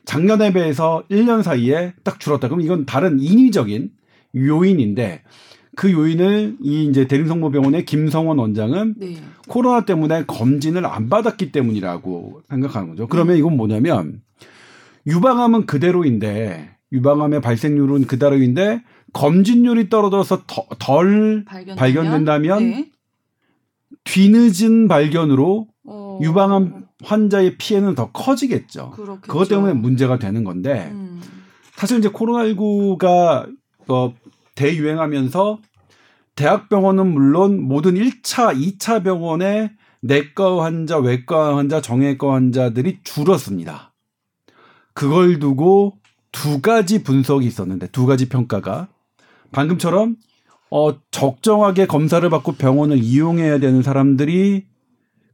[0.05, 2.47] 작년에 비해서 1년 사이에 딱 줄었다.
[2.47, 3.91] 그럼 이건 다른 인위적인
[4.35, 5.21] 요인인데
[5.75, 9.17] 그 요인을 이 이제 대림성모병원의 김성원 원장은 네.
[9.47, 13.07] 코로나 때문에 검진을 안 받았기 때문이라고 생각하는 거죠.
[13.07, 14.21] 그러면 이건 뭐냐면
[15.07, 18.83] 유방암은 그대로인데 유방암의 발생률은 그대로인데
[19.13, 22.91] 검진율이 떨어져서 더- 덜 발견되면, 발견된다면 네.
[24.03, 28.91] 뒤늦은 발견으로 어, 유방암 환자의 피해는 더 커지겠죠.
[28.91, 29.21] 그렇겠죠.
[29.31, 31.21] 그것 때문에 문제가 되는 건데 음.
[31.75, 33.49] 사실 이제 코로나19가
[33.87, 34.13] 어,
[34.55, 35.59] 대유행하면서
[36.35, 43.88] 대학병원은 물론 모든 1차, 2차 병원에 내과 환자, 외과 환자, 정외과 환자들이 줄었습니다.
[44.99, 45.93] 그걸 두고
[46.33, 48.89] 두 가지 분석이 있었는데 두 가지 평가가
[49.53, 50.17] 방금처럼
[50.69, 54.65] 어 적정하게 검사를 받고 병원을 이용해야 되는 사람들이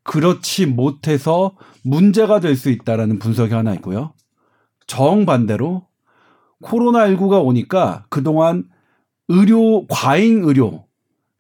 [0.04, 4.14] 그렇지 못해서 문제가 될 수 있다라는 분석이 하나 있고요.
[4.86, 5.88] 정반대로
[6.62, 8.66] 코로나19가 오니까 그동안
[9.30, 10.86] 의료 과잉 의료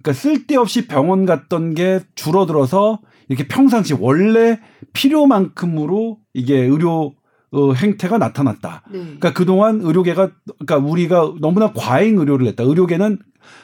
[0.02, 4.60] 그러니까 쓸데없이 병원 갔던 게 줄어들어서 이렇게 평상시 원래
[4.94, 7.14] 필요만큼으로 이게 의료
[7.52, 8.84] 어, 행태가 나타났다.
[8.92, 9.00] 네.
[9.00, 10.32] 그러니까 그동안 의료계가
[10.66, 12.64] 그러니까 우리가 너무나 과잉 의료를 했다.
[12.64, 13.20] 의료계는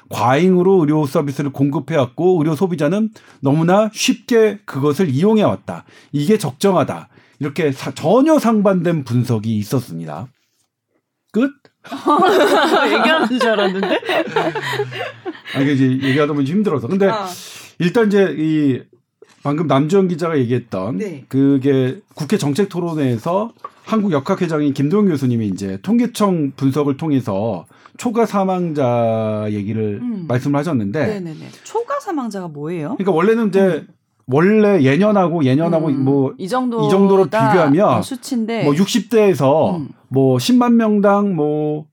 [0.10, 3.10] 과잉으로 의료 서비스를 공급해 왔고 의료 소비자는
[3.42, 5.86] 너무나 쉽게 그것을 이용해 왔다.
[6.12, 7.10] 이게 적정하다.
[7.40, 10.28] 이렇게 사- 전혀 상반된 분석이 있었습니다.
[11.32, 11.50] 끝?
[12.94, 14.00] 얘기하는 줄 알았는데.
[15.56, 16.88] 아, 이게 이제 얘기하다 보면 힘들어서.
[16.88, 17.26] 근데 아,
[17.80, 18.82] 일단 이제 이
[19.42, 21.26] 방금 남주현 기자가 얘기했던 네.
[21.28, 23.52] 그게 국회 정책 토론회에서
[23.92, 27.66] 한국 역학회장인 김도영 교수님이 이제 통계청 분석을 통해서
[27.98, 30.28] 초과 사망자 얘기를 음.
[30.30, 31.50] 말씀을 하셨는데 네네네.
[31.66, 32.96] 초과 사망자가 뭐예요?
[32.96, 33.86] 그러니까 원래는 이제
[34.28, 39.90] 원래 예년하고 예년하고 음, 뭐이 정도 이 정도로 비교하면 수치인데 뭐 60대에서 음.
[40.08, 41.88] 뭐 10만 명당 뭐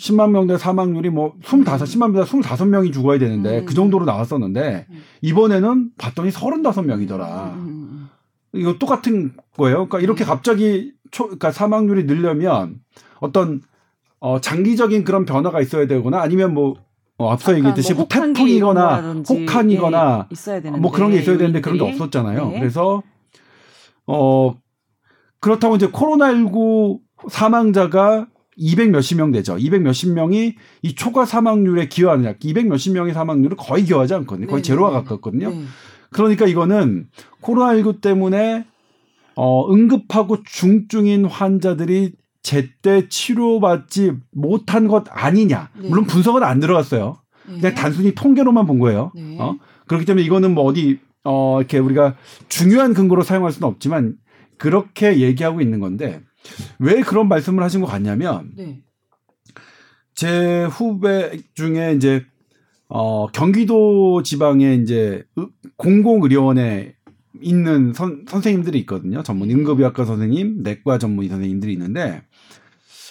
[0.00, 3.66] 10만 명당 사망률이 뭐 25, 10만 명당 25명이 죽어야 되는데 음.
[3.66, 5.02] 그 정도로 나왔었는데 음.
[5.20, 7.76] 이번에는 봤더니 35명이더라.
[8.56, 9.88] 음, 음, 이거 똑같은 거예요.
[9.88, 12.80] 그러니까 이렇게 갑자기 초, 그러니까 사망률이 늘려면
[13.20, 13.62] 어떤
[14.18, 16.74] 어 장기적인 그런 변화가 있어야 되거나 아니면 뭐
[17.18, 21.84] 어, 앞서 얘기했듯이 뭐뭐 태풍이거나 혹한이거나 예, 되는데 뭐 그런 게 있어야 되는데 그런 게.
[21.84, 22.48] 없었잖아요.
[22.50, 22.58] 네.
[22.60, 23.02] 그래서
[24.06, 24.54] 어
[25.40, 29.58] 그렇다고 이제 코로나19 사망자가 200 몇십 명 되죠.
[29.58, 32.34] 200 몇십 명이 이 초과 사망률에 기여하느냐.
[32.42, 34.46] 200 몇십 명의 사망률은 거의 기여하지 않거든요.
[34.46, 35.02] 거의 네, 제로와 네, 네.
[35.04, 35.50] 가깝거든요.
[35.50, 35.64] 네.
[36.10, 37.08] 그러니까 이거는
[37.42, 38.66] 코로나19 때문에
[39.34, 45.70] 어, 응급하고 중증인 환자들이 제때 치료받지 못한 것 아니냐.
[45.80, 45.88] 네.
[45.88, 47.18] 물론 분석은 안 들어갔어요.
[47.48, 47.60] 네.
[47.60, 49.12] 그냥 단순히 통계로만 본 거예요.
[49.14, 49.36] 네.
[49.38, 49.56] 어?
[49.86, 52.14] 그렇기 때문에 이거는 뭐 어디 어 이렇게 우리가
[52.48, 54.16] 중요한 근거로 사용할 수는 없지만
[54.58, 56.22] 그렇게 얘기하고 있는 건데
[56.78, 58.80] 왜 그런 말씀을 하신 것 같냐면 네.
[60.14, 62.24] 제 후배 중에 이제
[62.88, 66.94] 어 경기도 지방에 이제 의- 공공의료원에
[67.40, 69.22] 있는 선, 선생님들이 있거든요.
[69.22, 72.22] 전문 응급의학과 선생님, 내과 전문의 선생님들이 있는데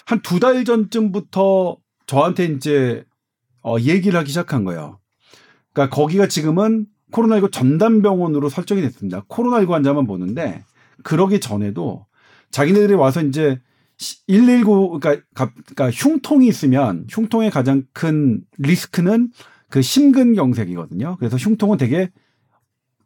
[0.06, 3.04] 한 두 달 전쯤부터 저한테 이제
[3.62, 4.98] 어 얘기를 하기 시작한 거예요.
[5.72, 9.22] 그러니까 거기가 지금은 코로나19 전담 병원으로 설정이 됐습니다.
[9.28, 10.64] 코로나19 환자만 보는데
[11.04, 12.06] 그러기 전에도
[12.50, 13.60] 자기네들이 와서 이제
[14.26, 19.30] 119 그러니까, 가- 그러니까 흉통이 있으면 흉통의 가장 큰 리스크는
[19.68, 21.16] 그 심근경색이거든요.
[21.18, 22.10] 그래서 흉통은 되게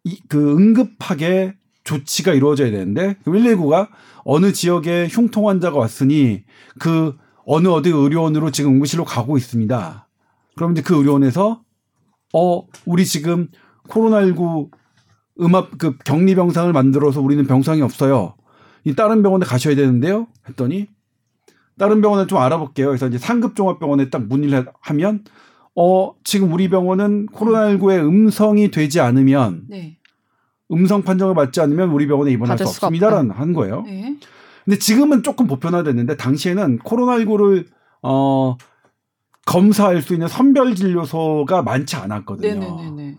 [0.05, 3.89] 이, 그 응급하게 조치가 이루어져야 되는데 119가
[4.25, 6.45] 어느 지역에 흉통 환자가 왔으니
[6.79, 10.09] 그 어느 어디 의료원으로 지금 응급실로 가고 있습니다.
[10.57, 11.63] 그럼 이제 그 의료원에서
[12.35, 13.49] 어 우리 지금
[13.89, 14.71] 코로나19
[15.41, 18.35] 음압 그 격리 병상을 만들어서 우리는 병상이 없어요.
[18.85, 20.27] 이 다른 병원에 가셔야 되는데요.
[20.49, 20.87] 했더니
[21.79, 22.89] 다른 병원을 좀 알아볼게요.
[22.89, 25.25] 그래서 이제 상급 종합병원에 딱 문의를 하면
[25.77, 29.97] 어 지금 우리 병원은 코로나19에 음성이 되지 않으면 네.
[30.73, 33.83] 음성 판정을 받지 않으면 우리 병원에 입원할 수 없습니다라는 한 거예요.
[33.83, 34.17] 네.
[34.65, 37.67] 근데 지금은 조금 보편화됐는데 당시에는 코로나19를
[38.03, 38.57] 어
[39.47, 42.61] 검사할 수 있는 선별 진료소가 많지 않았거든요.
[42.61, 43.17] 네네네네.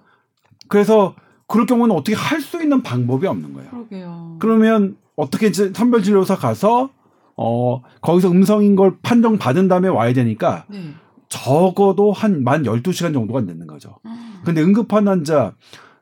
[0.67, 1.15] 그래서
[1.47, 3.69] 그럴 경우는 어떻게 할 수 있는 방법이 없는 거예요.
[3.71, 4.37] 그러게요.
[4.39, 6.89] 그러면 어떻게 이제 선별 진료소 가서
[7.35, 10.93] 어 거기서 음성인 걸 판정 받은 다음에 와야 되니까 네.
[11.31, 13.95] 적어도 한 만 12시간 정도가 되는 거죠.
[14.43, 15.53] 근데 응급한 환자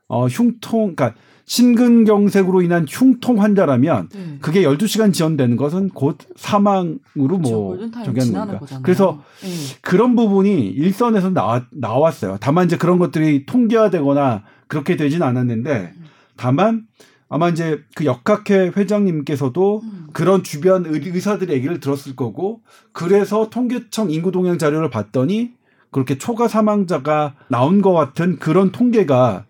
[0.08, 1.14] 어 흉통 그러니까
[1.46, 4.38] 심근경색으로 인한 흉통 환자라면 네.
[4.42, 7.52] 그게 12시간 지연되는 것은 곧 사망으로 그렇죠.
[7.52, 8.60] 뭐 저기 하는 거니까.
[8.60, 8.84] 거잖아요.
[8.84, 9.48] 그래서 네.
[9.82, 12.38] 그런 부분이 일선에서 나와, 나왔어요.
[12.42, 15.94] 다만 이제 그런 것들이 통계화되거나 그렇게 되진 않았는데
[16.38, 16.84] 다만
[17.30, 20.08] 아마 이제 그 역학회 회장님께서도 음.
[20.14, 22.62] 그런 주변 의- 의사들의 얘기를 들었을 거고
[22.92, 25.52] 그래서 통계청 인구 동향 자료를 봤더니
[25.92, 29.46] 그렇게 초과 사망자가 나온 것 같은 그런 통계가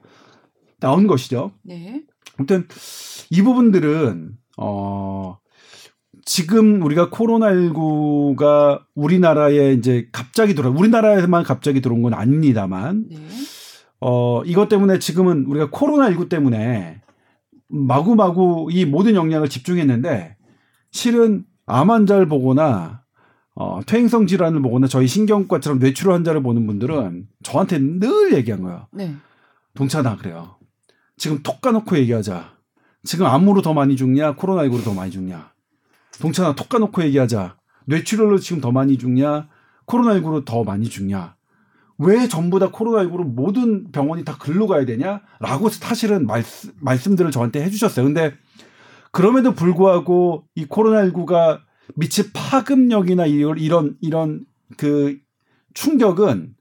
[0.82, 1.52] 나온 것이죠.
[1.64, 2.04] 네.
[2.38, 2.68] 아무튼
[3.30, 5.38] 이 부분들은 어
[6.26, 13.18] 지금 우리가 코로나19가 우리나라에 이제 갑자기 들어 우리나라에만 갑자기 들어온 건 아닙니다만 네.
[14.02, 17.02] 어 이것 때문에 지금은 우리가 코로나19 때문에
[17.70, 20.36] 마구마구 이 모든 역량을 집중했는데
[20.92, 23.04] 실은 암 환자를 보거나
[23.56, 28.88] 어 퇴행성 질환을 보거나 저희 신경과처럼 뇌출혈 환자를 보는 분들은 저한테 늘 얘기한 거예요.
[28.92, 29.16] 네.
[29.76, 30.58] 동찬아 그래요.
[31.18, 32.58] 지금 톡 까놓고 얘기하자.
[33.04, 35.52] 지금 암으로 더 많이 죽냐, 코로나19로 더 많이 죽냐.
[36.22, 37.58] 동찬아, 톡 까놓고 얘기하자.
[37.86, 39.48] 뇌출혈로 지금 더 많이 죽냐,
[39.86, 41.36] 코로나19로 더 많이 죽냐.
[42.00, 45.22] 왜 전부 다 코로나19로 모든 병원이 다 글로 가야 되냐?
[45.40, 48.06] 라고 사실은 말씀, 말씀들을 저한테 해주셨어요.
[48.06, 48.34] 근데
[49.12, 51.60] 그럼에도 불구하고 이 코로나19가
[51.96, 54.46] 미친 파급력이나 이런, 이런,
[54.78, 55.18] 그
[55.74, 56.56] 충격은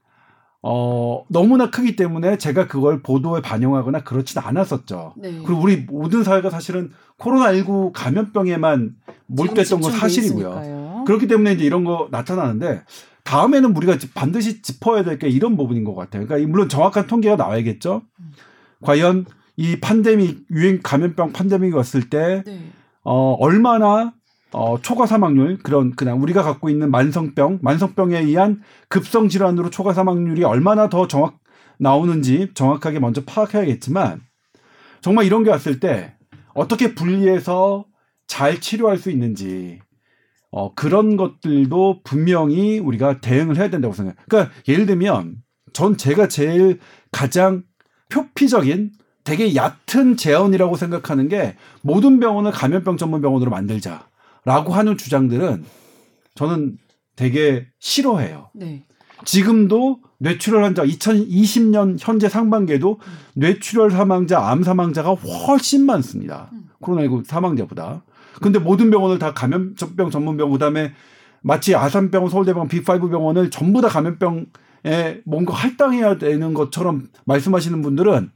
[0.61, 5.13] 어, 너무나 크기 때문에 제가 그걸 보도에 반영하거나 그렇진 않았었죠.
[5.17, 5.41] 네.
[5.45, 8.95] 그리고 우리 모든 사회가 사실은 코로나19 감염병에만
[9.27, 11.03] 몰두했던 건 사실이고요.
[11.07, 12.83] 그렇기 때문에 이제 이런 거 나타나는데
[13.29, 16.25] 다음에는 우리가 반드시 짚어야 될 게 이런 부분인 것 같아요.
[16.25, 18.01] 그러니까 물론 정확한 통계가 나와야겠죠.
[18.81, 22.71] 과연 이 판데믹 유행 감염병 판데믹이 왔을 때 네.
[23.03, 24.13] 어, 얼마나
[24.51, 30.43] 어, 초과 사망률 그런 그냥 우리가 갖고 있는 만성병 만성병에 의한 급성 질환으로 초과 사망률이
[30.43, 31.37] 얼마나 더 정확
[31.77, 34.21] 나오는지 정확하게 먼저 파악해야겠지만
[35.01, 36.15] 정말 이런 게 왔을 때
[36.55, 37.85] 어떻게 분리해서
[38.27, 39.79] 잘 치료할 수 있는지
[40.51, 44.21] 어, 그런 것들도 분명히 우리가 대응을 해야 된다고 생각해요.
[44.27, 45.35] 그러니까 예를 들면
[45.73, 46.79] 전 제가 제일
[47.11, 47.63] 가장
[48.09, 48.91] 표피적인
[49.23, 55.65] 되게 얕은 제언이라고 생각하는 게 모든 병원을 감염병 전문 병원으로 만들자라고 하는 주장들은
[56.33, 56.77] 저는
[57.15, 58.49] 되게 싫어해요.
[58.55, 58.83] 네.
[59.25, 62.99] 지금도 뇌출혈 환자 2020년 현재 상반기에도
[63.35, 66.49] 뇌출혈 사망자, 암 사망자가 훨씬 많습니다.
[66.81, 68.03] 코로나19 사망자보다.
[68.41, 70.93] 근데 모든 병원을 다 감염병 전문 병원 그다음에
[71.41, 78.31] 마치 아산병원, 서울대병원, B5 병원을 전부 다 감염병에 뭔가 할당해야 되는 것처럼 말씀하시는 분들은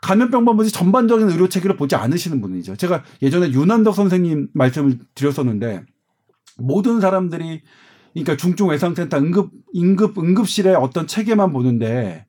[0.00, 2.76] 감염병 방문지 전반적인 의료 체계를 보지 않으시는 분이죠.
[2.76, 5.84] 제가 예전에 윤한덕 선생님 말씀을 드렸었는데
[6.58, 7.62] 모든 사람들이
[8.12, 12.26] 그러니까 중증 외상센터 응급 응급 응급실의 어떤 체계만 보는데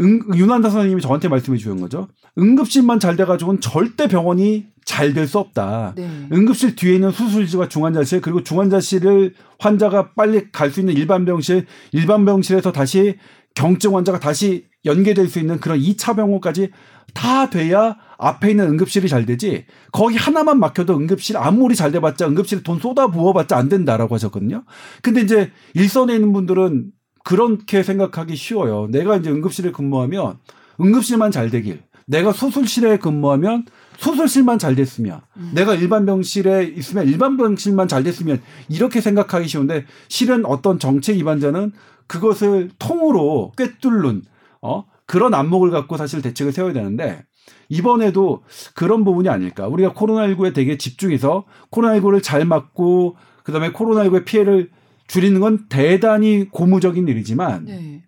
[0.00, 2.08] 응, 윤한덕 선생님이 저한테 말씀해 주신 거죠.
[2.38, 5.94] 응급실만 잘 돼가지고는 절대 병원이 잘 될 수 없다.
[5.96, 6.08] 네.
[6.32, 12.24] 응급실 뒤에 있는 수술실과 중환자실 그리고 중환자실을 환자가 빨리 갈 수 있는 일반 병실, 일반
[12.24, 13.16] 병실에서 다시
[13.54, 16.70] 경증 환자가 다시 연계될 수 있는 그런 2차 병원까지
[17.14, 22.62] 다 돼야 앞에 있는 응급실이 잘 되지 거기 하나만 막혀도 응급실 아무리 잘 돼봤자 응급실에
[22.62, 24.64] 돈 쏟아 부어봤자 안 된다라고 하셨거든요.
[25.00, 26.90] 근데 이제 일선에 있는 분들은
[27.24, 28.88] 그렇게 생각하기 쉬워요.
[28.90, 30.38] 내가 이제 응급실에 근무하면
[30.80, 31.82] 응급실만 잘 되길.
[32.06, 33.64] 내가 수술실에 근무하면
[33.96, 35.20] 수술실만 잘 됐으면
[35.54, 41.72] 내가 일반 병실에 있으면 일반 병실만 잘 됐으면 이렇게 생각하기 쉬운데 실은 어떤 정책 위반자는
[42.06, 44.22] 그것을 통으로 꿰뚫는
[44.60, 47.24] 어 그런 안목을 갖고 사실 대책을 세워야 되는데
[47.68, 48.42] 이번에도
[48.74, 49.68] 그런 부분이 아닐까.
[49.68, 54.70] 우리가 코로나19에 되게 집중해서 코로나19를 잘 막고 그다음에 코로나19의 피해를
[55.06, 58.04] 줄이는 건 대단히 고무적인 일이지만 네.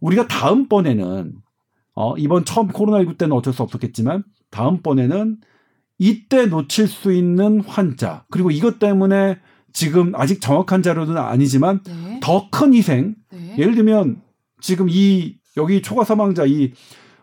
[0.00, 1.34] 우리가 다음번에는
[1.94, 5.38] 어 이번 처음 코로나19 때는 어쩔 수 없었겠지만 다음번에는
[5.98, 9.38] 이때 놓칠 수 있는 환자 그리고 이것 때문에
[9.72, 12.20] 지금 아직 정확한 자료는 아니지만 네.
[12.22, 13.56] 더큰 희생 네.
[13.58, 14.20] 예를 들면
[14.60, 16.72] 지금 이 여기 초과 사망자 이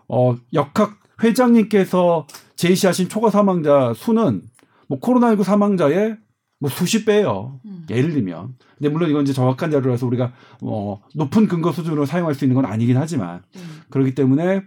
[0.08, 4.42] 어, 역학 회장님께서 제시하신 초과 사망자 수는
[4.88, 6.18] 뭐 코로나19 사망자의
[6.60, 7.60] 뭐 수십 배예요.
[7.66, 7.86] 음.
[7.90, 8.56] 예를 들면.
[8.78, 12.66] 근데 물론 이건 이제 정확한 자료라서 우리가 어, 높은 근거 수준으로 사용할 수 있는 건
[12.66, 13.62] 아니긴 하지만 네.
[13.90, 14.64] 그렇기 때문에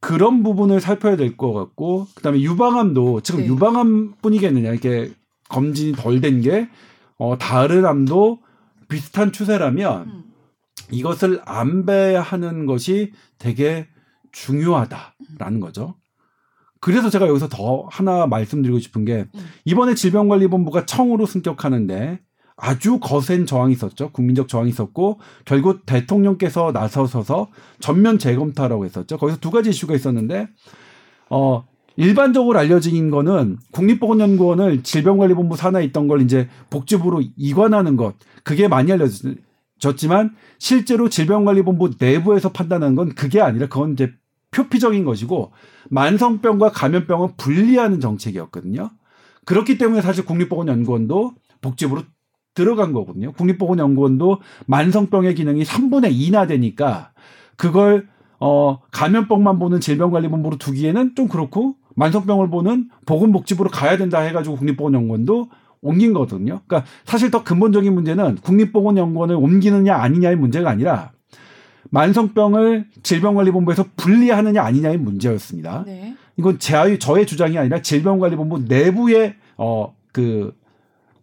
[0.00, 3.46] 그런 부분을 살펴야 될 것 같고 그다음에 유방암도 지금 네.
[3.46, 5.12] 유방암뿐이겠느냐 이렇게
[5.48, 6.68] 검진이 덜 된 게
[7.18, 8.40] 어, 다른 암도
[8.88, 10.24] 비슷한 추세라면 음.
[10.90, 13.86] 이것을 안배하는 것이 되게
[14.32, 15.94] 중요하다라는 거죠.
[16.82, 19.40] 그래서 제가 여기서 더 하나 말씀드리고 싶은 게 음.
[19.64, 22.18] 이번에 질병관리본부가 청으로 승격하는데
[22.56, 24.10] 아주 거센 저항이 있었죠.
[24.10, 29.16] 국민적 저항이 있었고 결국 대통령께서 나서서서 전면 재검토하라고 했었죠.
[29.16, 30.48] 거기서 두 가지 이슈가 있었는데
[31.30, 31.64] 어
[31.94, 40.34] 일반적으로 알려진 거는 국립보건연구원을 질병관리본부 산하에 있던 걸 이제 복지부로 이관하는 것 그게 많이 알려졌지만
[40.58, 44.10] 실제로 질병관리본부 내부에서 판단하는 건 그게 아니라 그건 이제
[44.52, 45.50] 표피적인 것이고
[45.90, 48.90] 만성병과 감염병은 분리하는 정책이었거든요.
[49.44, 52.02] 그렇기 때문에 사실 국립보건연구원도 복지부로
[52.54, 53.32] 들어간 거거든요.
[53.32, 57.12] 국립보건연구원도 만성병의 기능이 3분의 2나 되니까
[57.56, 65.48] 그걸 어 감염병만 보는 질병관리본부로 두기에는 좀 그렇고 만성병을 보는 보건복지부로 가야 된다 해가지고 국립보건연구원도
[65.80, 66.60] 옮긴 거거든요.
[66.66, 71.12] 그러니까 사실 더 근본적인 문제는 국립보건연구원을 옮기느냐 아니냐의 문제가 아니라
[71.90, 75.84] 만성병을 질병관리본부에서 분리하느냐 아니냐의 문제였습니다.
[75.86, 76.16] 네.
[76.36, 80.54] 이건 제 저의 주장이 아니라 질병관리본부 내부의 어 그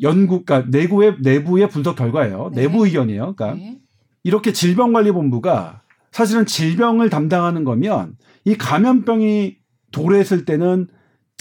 [0.02, 2.52] 연구, 그러니까 내부의 내부의 분석 결과예요.
[2.54, 2.64] 네.
[2.64, 3.36] 내부 의견이에요.
[3.36, 3.80] 그러니까 네.
[4.24, 5.82] 이렇게 질병관리본부가
[6.12, 9.58] 사실은 질병을 담당하는 거면 이 감염병이
[9.92, 10.88] 도래했을 때는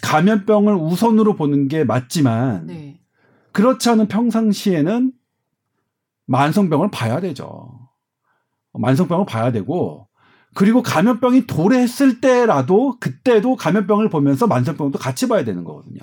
[0.02, 3.00] 감염병을 우선으로 보는 게 맞지만 네.
[3.52, 5.12] 그렇지 않은 평상시에는
[6.26, 7.77] 만성병을 봐야 되죠.
[8.72, 10.08] 만성병을 봐야 되고
[10.54, 16.00] 그리고 감염병이 도래했을 때라도 그때도 감염병을 보면서 만성병도 같이 봐야 되는 거거든요.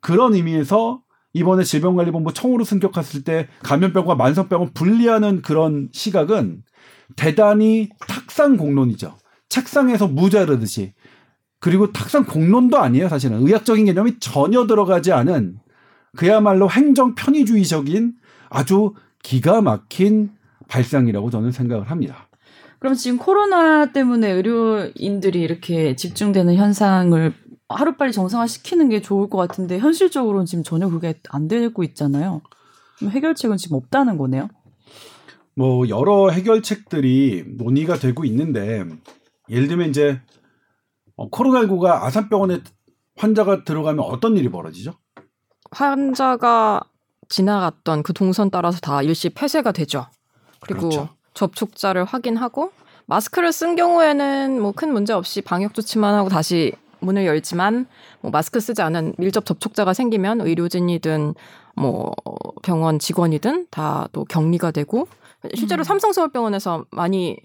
[0.00, 1.02] 그런 의미에서
[1.32, 6.62] 이번에 질병관리본부 청으로 승격했을 때 감염병과 만성병을 분리하는 그런 시각은
[7.16, 9.16] 대단히 탁상 공론이죠.
[9.48, 10.94] 책상에서 무자르듯이.
[11.60, 13.46] 그리고 탁상 공론도 아니에요, 사실은.
[13.46, 15.58] 의학적인 개념이 전혀 들어가지 않은
[16.16, 18.14] 그야말로 행정 편의주의적인
[18.48, 20.30] 아주 기가 막힌
[20.68, 22.28] 발상이라고 저는 생각을 합니다.
[22.78, 27.34] 그럼 지금 코로나 때문에 의료인들이 이렇게 집중되는 현상을
[27.68, 32.40] 하루빨리 정상화시키는 게 좋을 것 같은데 현실적으로는 지금 전혀 그게 안 되고 있잖아요.
[32.98, 34.48] 그럼 해결책은 지금 없다는 거네요.
[35.54, 38.84] 뭐 여러 해결책들이 논의가 되고 있는데
[39.50, 40.20] 예를 들면 이제
[41.16, 42.60] 어, 코로나19가 아산병원에
[43.16, 44.94] 환자가 들어가면 어떤 일이 벌어지죠?
[45.72, 46.80] 환자가
[47.28, 50.06] 지나갔던 그 동선 따라서 다 일시 폐쇄가 되죠.
[50.60, 51.08] 그리고 그렇죠.
[51.34, 52.72] 접촉자를 확인하고
[53.06, 57.86] 마스크를 쓴 경우에는 뭐 큰 문제 없이 방역 조치만 하고 다시 문을 열지만
[58.20, 61.34] 뭐 마스크 쓰지 않은 밀접 접촉자가 생기면 의료진이든
[61.76, 62.12] 뭐
[62.62, 65.06] 병원 직원이든 다 또 격리가 되고
[65.54, 65.84] 실제로 음.
[65.84, 67.36] 삼성서울병원에서 많이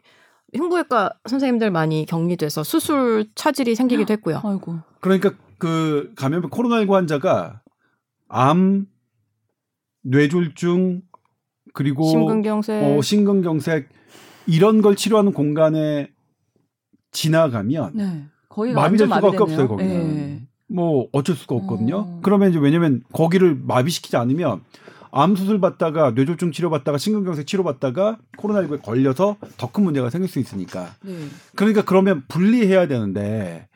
[0.55, 4.41] 흉부외과 선생님들 많이 격리돼서 수술 차질이 생기기도 했고요.
[4.43, 4.79] 아이고.
[5.01, 7.61] 그러니까 그 감염병 코로나19 환자가
[8.27, 8.87] 암,
[10.03, 11.01] 뇌졸중
[11.73, 13.89] 그리고 심근경색 어, 심근경색
[14.47, 16.09] 이런 걸 치료하는 공간에
[17.11, 18.23] 지나가면 네.
[18.49, 19.41] 거의 마비될 마비됐네요.
[19.41, 20.17] 없어요, 거기는.
[20.17, 20.41] 예.
[20.67, 21.97] 뭐 어쩔 수가 없거든요.
[21.97, 22.19] 어.
[22.23, 24.61] 그러면 이제 왜냐면 거기를 마비시키지 않으면
[25.11, 30.29] 암 수술 받다가 뇌졸중 치료 받다가 심근경색 치료 받다가 코로나19에 걸려서 더 큰 문제가 생길
[30.29, 30.95] 수 있으니까.
[31.03, 31.15] 네.
[31.55, 33.67] 그러니까 그러면 분리해야 되는데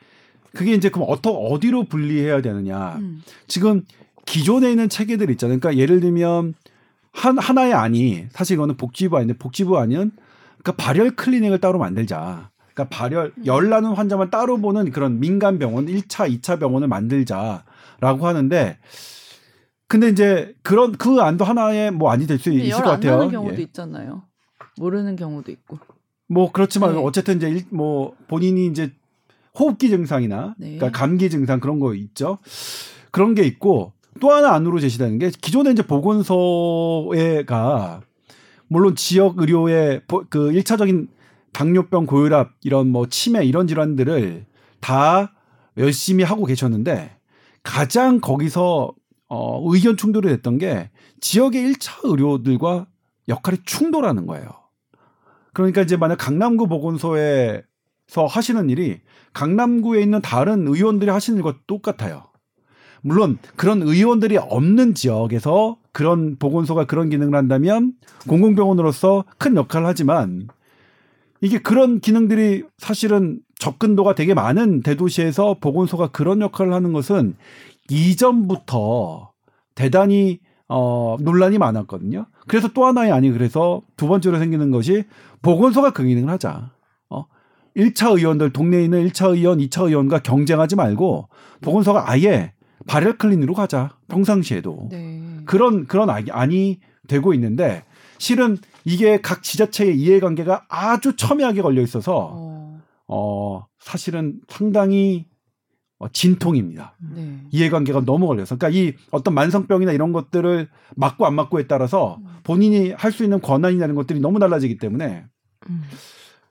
[0.52, 2.96] 그게 이제 그럼 어떠 어디로 분리해야 되느냐?
[2.96, 3.22] 음.
[3.46, 3.82] 지금
[4.26, 5.60] 기존에 있는 체계들 있잖아요.
[5.60, 6.54] 그러니까 예를 들면
[7.18, 10.12] 한 하나의 안이 사실 이거는 복지부 아닌데 복지부 안은
[10.62, 12.50] 그러니까 발열 클리닉을 따로 만들자.
[12.72, 13.46] 그러니까 발열 음.
[13.46, 18.78] 열 나는 환자만 따로 보는 그런 민간 병원 1차, 2차 병원을 만들자라고 하는데
[19.88, 23.16] 근데 이제 그런 그 안도 하나의 뭐 안이 될 수 있을 열것안 같아요.
[23.16, 23.62] 나는 경우도 예.
[23.62, 24.22] 있잖아요.
[24.78, 25.78] 모르는 경우도 있고.
[26.28, 27.02] 뭐 그렇지만 네.
[27.02, 28.92] 어쨌든 이제 일, 뭐 본인이 이제
[29.58, 30.76] 호흡기 증상이나 네.
[30.76, 32.38] 그러니까 감기 증상 그런 거 있죠.
[33.10, 35.82] 그런 게 있고 또 하나 안으로 제시되는 게 기존에 이제
[37.06, 38.00] 보건소에가
[38.68, 41.08] 물론 지역 의료의 보- 그 1차적인
[41.52, 44.44] 당뇨병 고혈압 이런 뭐 치매 이런 질환들을
[44.80, 45.32] 다
[45.76, 47.16] 열심히 하고 계셨는데
[47.62, 48.92] 가장 거기서
[49.28, 50.90] 어 의견 충돌이 됐던 게
[51.20, 52.86] 지역의 1차 의료들과
[53.28, 54.48] 역할이 충돌하는 거예요.
[55.52, 57.62] 그러니까 이제 만약 강남구 보건소에서
[58.28, 59.00] 하시는 일이
[59.32, 62.27] 강남구에 있는 다른 의원들이 하시는 일과 똑같아요.
[63.02, 67.92] 물론 그런 의원들이 없는 지역에서 그런 보건소가 그런 기능을 한다면
[68.28, 70.48] 공공병원으로서 큰 역할을 하지만
[71.40, 77.36] 이게 그런 기능들이 사실은 접근도가 되게 많은 대도시에서 보건소가 그런 역할을 하는 것은
[77.90, 79.32] 이전부터
[79.74, 82.26] 대단히 어 논란이 많았거든요.
[82.46, 85.04] 그래서 또 하나의 아니 그래서 두 번째로 생기는 것이
[85.40, 86.72] 보건소가 그 기능을 하자.
[87.08, 87.24] 어
[87.76, 91.28] 1차 의원들 동네에 있는 1차 의원, 2차 의원과 경쟁하지 말고
[91.62, 92.52] 보건소가 아예
[92.88, 93.96] 발열 클리닉으로 가자.
[94.08, 94.88] 평상시에도.
[94.90, 95.22] 네.
[95.44, 97.84] 그런 그런 아기- 안이 되고 있는데
[98.18, 102.80] 실은 이게 각 지자체의 이해관계가 아주 첨예하게 걸려 있어서 어.
[103.06, 105.26] 어 사실은 상당히
[106.00, 106.96] 어, 진통입니다.
[107.14, 107.38] 네.
[107.50, 113.12] 이해관계가 너무 걸려서 그러니까 이 어떤 만성병이나 이런 것들을 맞고 안 맞고에 따라서 본인이 할
[113.12, 115.24] 수 있는 권한이라는 것들이 너무 달라지기 때문에
[115.68, 115.82] 음.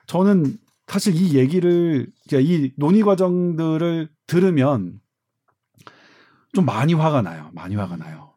[0.05, 0.57] 저는
[0.87, 4.99] 사실 이 얘기를 이제 이 논의 과정들을 들으면
[6.57, 7.51] 좀 많이 화가 나요.
[7.53, 8.31] 많이 화가 나요.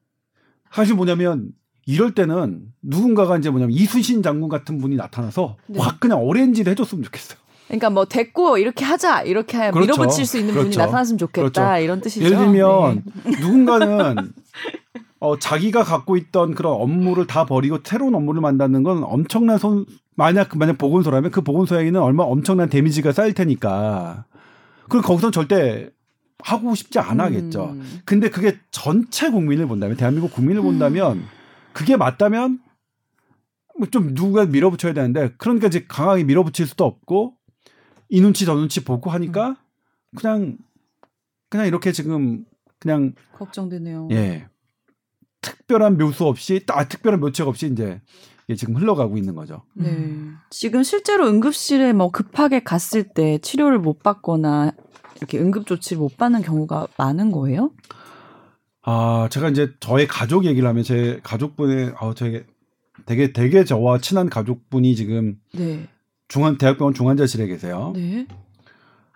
[0.71, 1.53] 사실 뭐냐면
[1.87, 5.81] 이럴 때는 누군가가 이제 뭐냐면 이순신 장군 같은 분이 나타나서 네.
[5.81, 7.39] 확 그냥 오렌지를 해줬으면 좋겠어요.
[7.69, 9.93] 그러니까 뭐 됐고 이렇게 하자 이렇게 그렇죠.
[9.93, 10.81] 밀어붙일 수 있는 분이 그렇죠.
[10.81, 11.83] 나타났으면 좋겠다 그렇죠.
[11.83, 12.27] 이런 뜻이죠.
[12.27, 13.31] 예를 들면 네.
[13.41, 14.33] 누군가는
[15.19, 20.51] 어, 자기가 갖고 있던 그런 업무를 다 버리고 새로운 업무를 만드는 건 엄청난 손 만약
[20.51, 24.27] 그 만약 보건소라면 그 보건소에는 얼마 엄청난 데미지가 쌓일 테니까
[24.91, 25.89] 그럼 거기선 절대
[26.43, 27.71] 하고 싶지 안 하겠죠.
[27.71, 28.01] 음.
[28.05, 31.23] 근데 그게 전체 국민을 본다면 대한민국 국민을 본다면
[31.73, 32.61] 그게 맞다면
[33.79, 37.35] 뭐좀 누가 밀어붙여야 되는데 그러니까 이제 강하게 밀어붙일 수도 없고
[38.09, 39.57] 이 눈치 저 눈치 보고 하니까
[40.17, 40.59] 그냥
[41.49, 42.45] 그냥 이렇게 지금
[42.79, 44.09] 그냥 걱정되네요.
[44.13, 44.47] 예
[45.41, 48.01] 특별한 묘수 없이 아 특별한 묘책 없이 이제
[48.57, 49.63] 지금 흘러가고 있는 거죠.
[49.75, 49.91] 네.
[49.91, 50.37] 음.
[50.51, 54.73] 지금 실제로 응급실에 뭐 급하게 갔을 때 치료를 못 받거나
[55.21, 57.71] 이렇게 응급 조치를 못 받는 경우가 많은 거예요?
[58.83, 62.45] 아, 제가 이제 저의 가족 얘기를 하면 제 가족분의 아, 되게
[63.07, 65.89] 되게 되게 저와 친한 가족분이 지금 네.
[66.29, 67.93] 중환 대학병원 중환자실에 계세요.
[67.95, 68.27] 네.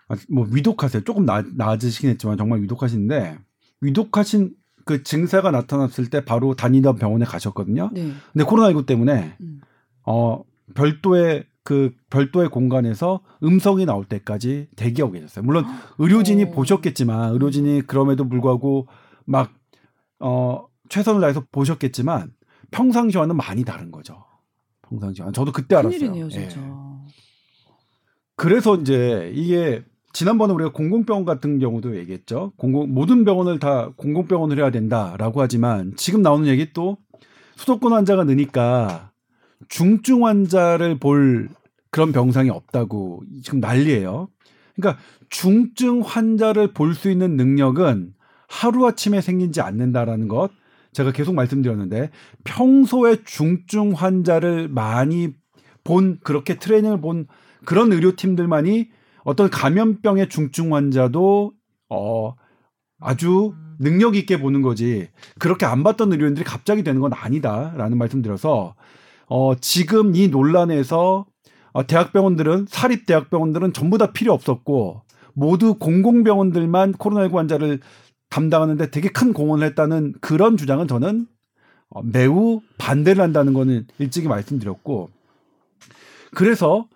[0.07, 1.03] 아, 뭐 위독하세요.
[1.03, 3.37] 조금 나, 나아지시긴 했지만 정말 위독하신데
[3.81, 4.53] 위독하신
[4.85, 7.89] 그 증세가 나타났을 때 바로 다니던 병원에 가셨거든요.
[7.91, 8.11] 네.
[8.33, 9.61] 근데 코로나 19 때문에 음.
[10.05, 10.43] 어
[10.75, 15.43] 별도의 그 별도의 공간에서 음성이 나올 때까지 대기하고 계셨어요.
[15.43, 15.65] 물론
[15.97, 16.51] 의료진이 어.
[16.51, 18.87] 보셨겠지만 의료진이 그럼에도 불구하고
[19.25, 19.51] 막
[20.19, 22.31] 어 최선을 다해서 보셨겠지만
[22.71, 24.23] 평상시와는 많이 다른 거죠.
[24.89, 25.99] 평상시와 저도 그때 알았어요.
[25.99, 26.29] 큰일이네요, 예.
[26.29, 26.61] 진짜.
[28.35, 32.53] 그래서 이제 이게 지난번에 우리가 공공병원 같은 경우도 얘기했죠.
[32.57, 36.97] 공공 모든 병원을 다 공공병원을 해야 된다라고 하지만 지금 나오는 얘기 또
[37.57, 39.11] 수도권 환자가 느니까
[39.69, 41.49] 중증 환자를 볼
[41.91, 44.27] 그런 병상이 없다고 지금 난리예요.
[44.75, 48.13] 그러니까 중증 환자를 볼 수 있는 능력은
[48.47, 50.51] 하루아침에 생기지 않는다라는 것
[50.91, 52.09] 제가 계속 말씀드렸는데
[52.43, 55.33] 평소에 중증 환자를 많이
[55.83, 57.27] 본 그렇게 트레이닝을 본
[57.65, 58.89] 그런 의료팀들만이
[59.23, 61.53] 어떤 감염병의 중증 환자도
[61.89, 62.33] 어
[62.99, 65.09] 아주 능력 있게 보는 거지
[65.39, 68.75] 그렇게 안 봤던 의료인들이 갑자기 되는 건 아니다라는 말씀드려서
[69.27, 71.25] 어 지금 이 논란에서
[71.73, 75.01] 어, 대학병원들은 사립 대학병원들은 전부 다 필요 없었고
[75.33, 77.79] 모두 공공병원들만 코로나19 환자를
[78.29, 81.27] 담당하는데 되게 큰 공헌을 했다는 그런 주장은 저는
[81.89, 85.09] 어, 매우 반대를 한다는 거는 일찍이 말씀드렸고
[86.33, 86.87] 그래서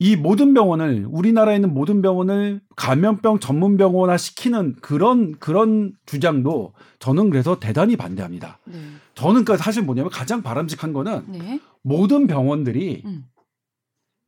[0.00, 7.30] 이 모든 병원을 우리나라에 있는 모든 병원을 감염병 전문 병원화 시키는 그런 그런 주장도 저는
[7.30, 8.58] 그래서 대단히 반대합니다.
[8.64, 8.78] 네.
[9.18, 11.60] 저는 그 사실 뭐냐면 가장 바람직한 거는 네.
[11.82, 13.24] 모든 병원들이 음.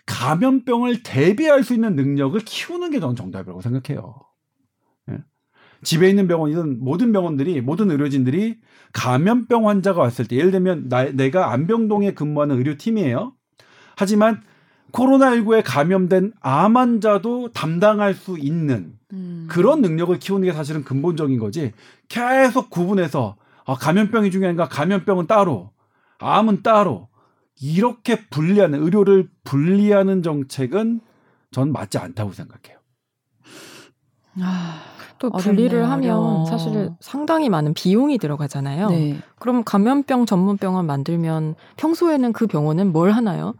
[0.05, 4.16] 감염병을 대비할 수 있는 능력을 키우는 게 저는 정답이라고 생각해요.
[5.12, 5.18] 예.
[5.84, 8.59] 집에 있는 병원이든 모든 병원들이 모든 의료진들이
[8.93, 13.32] 감염병 환자가 왔을 때 예를 들면 나, 내가 안병동에 근무하는 의료팀이에요.
[13.97, 14.43] 하지만
[14.91, 19.47] 코로나19에 감염된 암 환자도 담당할 수 있는 음.
[19.49, 21.70] 그런 능력을 키우는 게 사실은 근본적인 거지.
[22.09, 23.36] 계속 구분해서
[23.67, 24.69] 아, 감염병이 중요한가?
[24.69, 25.71] 감염병은 따로,
[26.19, 27.09] 암은 따로
[27.61, 31.01] 이렇게 분리하는 의료를 분리하는 정책은
[31.51, 32.79] 전 맞지 않다고 생각해요.
[34.41, 34.81] 아,
[35.19, 36.47] 또 어렵네요, 분리를 하면.
[36.47, 38.89] 사실 상당히 많은 비용이 들어가잖아요.
[38.91, 39.19] 네.
[39.39, 43.55] 그럼 감염병 전문 병원 만들면 평소에는 그 병원은 뭘 하나요?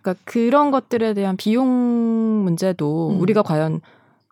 [0.00, 3.20] 그러니까 그런 것들에 대한 비용 문제도 음.
[3.20, 3.80] 우리가 과연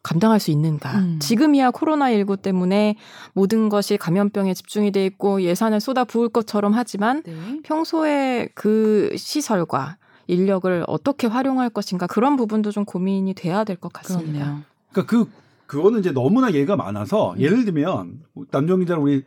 [0.03, 0.99] 감당할 수 있는가?
[0.99, 1.19] 음.
[1.21, 2.97] 지금이야 코로나19 때문에
[3.35, 7.61] 모든 것이 감염병에 집중이 돼 있고 예산을 쏟아 부을 것처럼 하지만 네.
[7.65, 14.63] 평소에 그 시설과 인력을 어떻게 활용할 것인가 그런 부분도 좀 고민이 돼야 될 것 같습니다.
[14.93, 15.31] 그러니까 그
[15.67, 17.41] 그거는 이제 너무나 예가 많아서 음.
[17.41, 18.21] 예를 들면
[18.51, 19.23] 남정 기자는 우리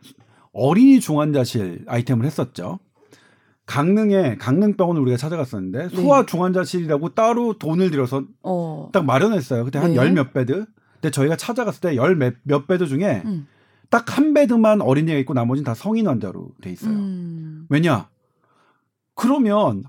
[0.52, 2.78] 어린이 중환자실 아이템을 했었죠.
[3.66, 5.96] 강릉에 강릉병원을 우리가 찾아갔었는데 네.
[5.96, 8.90] 소아 중환자실이라고 따로 돈을 들여서 어.
[8.92, 9.64] 딱 마련했어요.
[9.64, 9.96] 그때 한 네.
[9.96, 10.66] 열몇 베드.
[10.94, 13.46] 근데 저희가 찾아갔을 때 열 몇 bed 중에 음.
[13.90, 16.92] 딱 한 bed만 어린이가 있고 나머지는 다 성인 환자로 돼 있어요.
[16.92, 17.66] 음.
[17.68, 18.08] 왜냐?
[19.14, 19.84] 그러면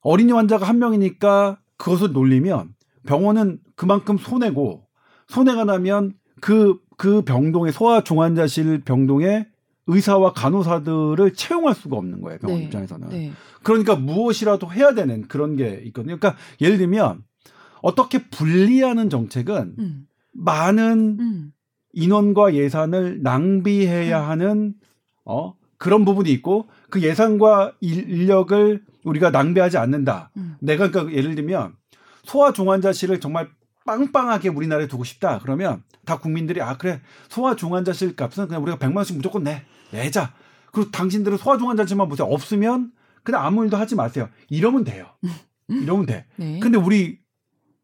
[0.00, 2.74] 어린이 환자가 한 명이니까 그것을 놀리면
[3.06, 4.86] 병원은 그만큼 손해고
[5.28, 9.46] 손해가 나면 그, 그 병동의 소아 중환자실 병동에
[9.90, 12.38] 의사와 간호사들을 채용할 수가 없는 거예요.
[12.38, 12.64] 병원 네.
[12.66, 13.08] 입장에서는.
[13.08, 13.32] 네.
[13.62, 16.16] 그러니까 무엇이라도 해야 되는 그런 게 있거든요.
[16.18, 17.22] 그러니까 예를 들면
[17.82, 20.06] 어떻게 분리하는 정책은 음.
[20.32, 21.52] 많은 음.
[21.92, 24.74] 인원과 예산을 낭비해야 하는
[25.24, 30.30] 어 그런 부분이 있고 그 예산과 일- 인력을 우리가 낭비하지 않는다.
[30.36, 30.56] 음.
[30.60, 31.74] 내가 그러니까 예를 들면
[32.24, 33.48] 소아 중환자실을 정말
[33.86, 35.40] 빵빵하게 우리나라에 두고 싶다.
[35.42, 39.62] 그러면 다 국민들이 아 그래 소아 중환자실 값은 그냥 우리가 100만 원씩 무조건 내
[39.92, 40.32] 내자.
[40.72, 42.26] 그리고 당신들은 소아 중환자실만 보세요.
[42.28, 44.28] 없으면 그냥 아무 일도 하지 마세요.
[44.48, 45.06] 이러면 돼요.
[45.68, 46.26] 이러면 돼.
[46.36, 46.58] 네.
[46.60, 47.18] 근데 우리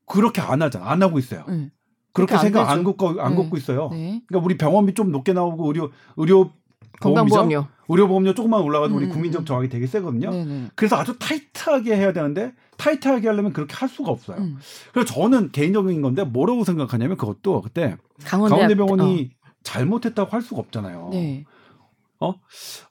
[0.07, 0.91] 그렇게 안 하잖아.
[0.91, 1.45] 안 하고 있어요.
[1.49, 1.71] 음.
[2.13, 2.97] 그렇게 안 생각 안 되죠.
[2.97, 3.37] 걷고 안 네.
[3.37, 3.89] 걷고 있어요.
[3.91, 4.23] 네.
[4.27, 6.53] 그러니까 우리 병원비 좀 높게 나오고 의료 의료?
[7.01, 7.67] 건강보험료.
[7.89, 9.45] 의료보험료 조금만 올라가도 우리 음, 국민적 음.
[9.45, 10.31] 저항이 되게 세거든요.
[10.31, 10.69] 네네.
[10.75, 14.39] 그래서 아주 타이트하게 해야 되는데 타이트하게 하려면 그렇게 할 수가 없어요.
[14.39, 14.57] 음.
[14.93, 19.31] 그래서 저는 개인적인 건데 뭐라고 생각하냐면 그것도 그때 강원대병원이
[19.63, 21.11] 잘못했다고 할 수가 없잖아요.
[21.13, 21.45] 네.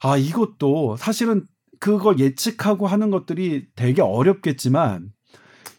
[0.02, 1.44] 아 이것도 사실은
[1.80, 5.10] 그걸 예측하고 하는 것들이 되게 어렵겠지만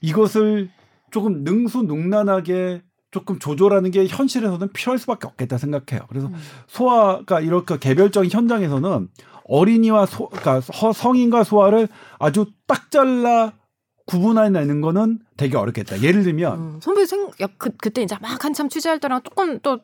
[0.02, 0.70] 이것을
[1.12, 2.82] 조금 능수능란하게
[3.12, 6.06] 조금 조절하는 게 현실에서는 필요할 수밖에 없겠다 생각해요.
[6.10, 6.36] 그래서 음.
[6.68, 9.08] 소아가 이렇게 개별적인 현장에서는
[9.46, 11.88] 어린이와 소, 그러니까 허- 성인과 소아를
[12.20, 13.54] 아주 딱 잘라
[14.06, 16.02] 구분해내는 거는 되게 어렵겠다.
[16.02, 19.80] 예를 들면 음, 선배 생, 야, 그, 그때 이제 막 한참 취재할 때랑 조금 또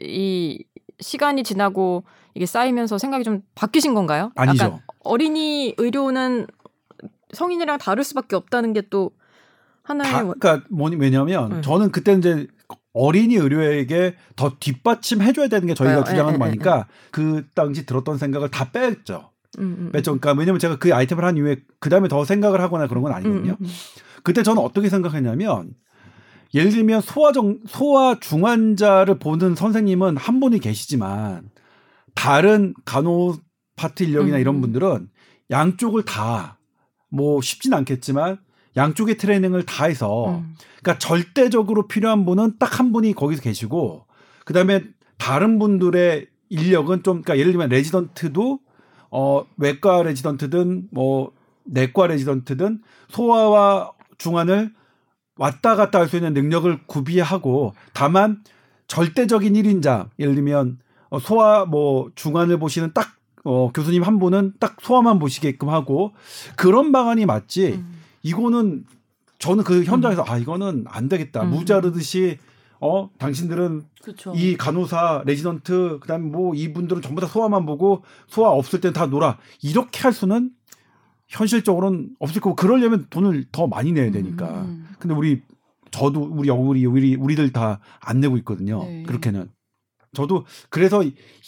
[0.00, 0.62] 이
[1.00, 2.04] 시간이 지나고
[2.36, 4.30] 이게 쌓이면서 생각이 좀 바뀌신 건가요?
[4.36, 4.80] 아니죠.
[5.00, 6.46] 어린이 의료는
[7.32, 9.10] 성인이랑 다를 수밖에 없다는 게 또
[9.82, 11.62] 하나의 다, 원- 그러니까 뭐니 왜냐하면 음.
[11.62, 12.46] 저는 그때 이제
[12.92, 17.86] 어린이 의료에게 더 뒷받침 해줘야 되는 게 저희가 어, 주장하는 예, 예, 바니까 그 당시
[17.86, 19.30] 들었던 생각을 다 뺐죠.
[19.58, 20.18] 음, 음, 뺐죠.
[20.18, 23.16] 그러니까 왜냐면 제가 그 아이템을 한 이후에 그 다음에 더 생각을 하거나 그런 건 음,
[23.16, 23.52] 아니거든요.
[23.60, 23.70] 음, 음.
[24.22, 25.70] 그때 저는 어떻게 생각했냐면
[26.52, 31.48] 예를 들면 소아정 소아 중환자를 보는 선생님은 한 분이 계시지만
[32.16, 33.36] 다른 간호
[33.76, 34.40] 파트 인력이나 음.
[34.40, 35.08] 이런 분들은
[35.50, 36.56] 양쪽을 다
[37.08, 38.38] 뭐 쉽진 않겠지만
[38.76, 40.54] 양쪽의 트레이닝을 다 해서 음.
[40.82, 44.04] 그러니까 절대적으로 필요한 분은 딱 한 분이 거기서 계시고
[44.44, 44.82] 그다음에
[45.16, 48.60] 다른 분들의 인력은 좀 그러니까 예를 들면 레지던트도
[49.10, 51.32] 어 외과 레지던트든 뭐
[51.64, 54.74] 내과 레지던트든 소아와 중환을
[55.38, 58.42] 왔다 갔다 할 수 있는 능력을 구비하고 다만
[58.88, 60.78] 절대적인 1인자 예를 들면
[61.10, 66.12] 어, 소아 뭐 중환을 보시는 딱 어, 교수님 한 분은 딱 소아만 보시게끔 하고
[66.56, 68.00] 그런 방안이 맞지 음.
[68.22, 68.84] 이거는
[69.38, 71.50] 저는 그 현장에서 아 이거는 안 되겠다 음.
[71.50, 72.38] 무자르듯이
[72.80, 74.32] 어 당신들은 그렇죠.
[74.34, 79.38] 이 간호사 레지던트 그다음에 뭐 이분들은 전부 다 소아만 보고 소아 없을 땐 다 놀아
[79.62, 80.50] 이렇게 할 수는
[81.28, 84.86] 현실적으로는 없을 거고 그러려면 돈을 더 많이 내야 되니까 음.
[84.98, 85.42] 근데 우리
[85.90, 89.02] 저도 우리 우리 우리 우리들 다 안 내고 있거든요 네.
[89.04, 89.48] 그렇게는
[90.16, 91.02] 저도 그래서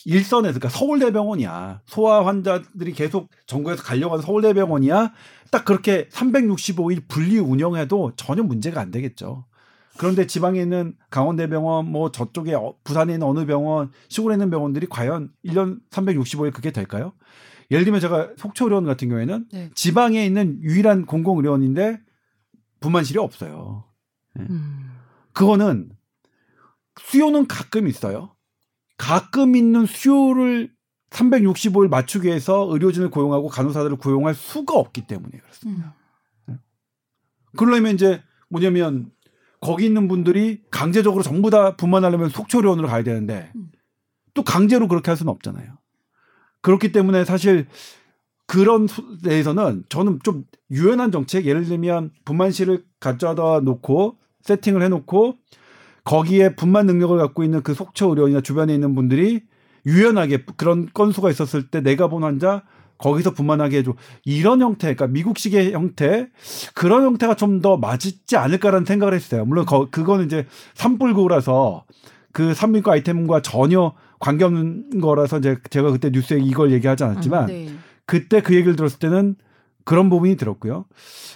[0.04, 5.12] 일선에서 그러니까 서울대병원이야 소아 환자들이 계속 전국에서 하는 서울대병원이야
[5.50, 9.46] 딱 그렇게 365일 분리 운영해도 전혀 문제가 안 되겠죠.
[9.96, 15.30] 그런데 지방에 있는 강원대병원 뭐 저쪽에 어- 부산에 있는 어느 병원 시골에 있는 병원들이 과연
[15.44, 17.14] 1년 365일 그게 될까요?
[17.70, 19.70] 예를 들면 제가 속초 의료원 같은 경우에는 네.
[19.74, 21.98] 지방에 있는 유일한 공공 의료원인데
[22.80, 23.84] 분만실이 없어요.
[24.38, 24.92] 음.
[25.32, 25.90] 그거는
[27.00, 28.34] 수요는 가끔 있어요.
[28.98, 30.70] 가끔 있는 수요를
[31.10, 35.94] 365일 맞추기 위해서 의료진을 고용하고 간호사들을 고용할 수가 없기 때문에 그렇습니다.
[36.50, 36.58] 음.
[37.56, 39.10] 그러려면 이제 뭐냐면
[39.60, 43.70] 거기 있는 분들이 강제적으로 전부 다 분만하려면 속초의료원으로 가야 되는데 음.
[44.34, 45.78] 또 강제로 그렇게 할 수는 없잖아요.
[46.60, 47.66] 그렇기 때문에 사실
[48.46, 55.36] 그런 수- 데에서는 저는 좀 유연한 정책 예를 들면 분만실을 가져다 놓고 세팅을 해놓고
[56.08, 59.42] 거기에 분만 능력을 갖고 있는 그 속초 의료원이나 주변에 있는 분들이
[59.84, 62.62] 유연하게 그런 건수가 있었을 때 내가 본 환자
[62.96, 63.94] 거기서 분만하게 해줘
[64.24, 66.28] 이런 형태 그러니까 미국식의 형태
[66.74, 71.84] 그런 형태가 좀 더 맞지 않을까라는 생각을 했어요 물론 거, 그거는 이제 산불구라서
[72.32, 77.68] 그 산민과 아이템과 전혀 관계없는 거라서 이제 제가 그때 뉴스에 이걸 얘기하지 않았지만 네.
[78.06, 79.36] 그때 그 얘기를 들었을 때는
[79.84, 80.86] 그런 부분이 들었고요.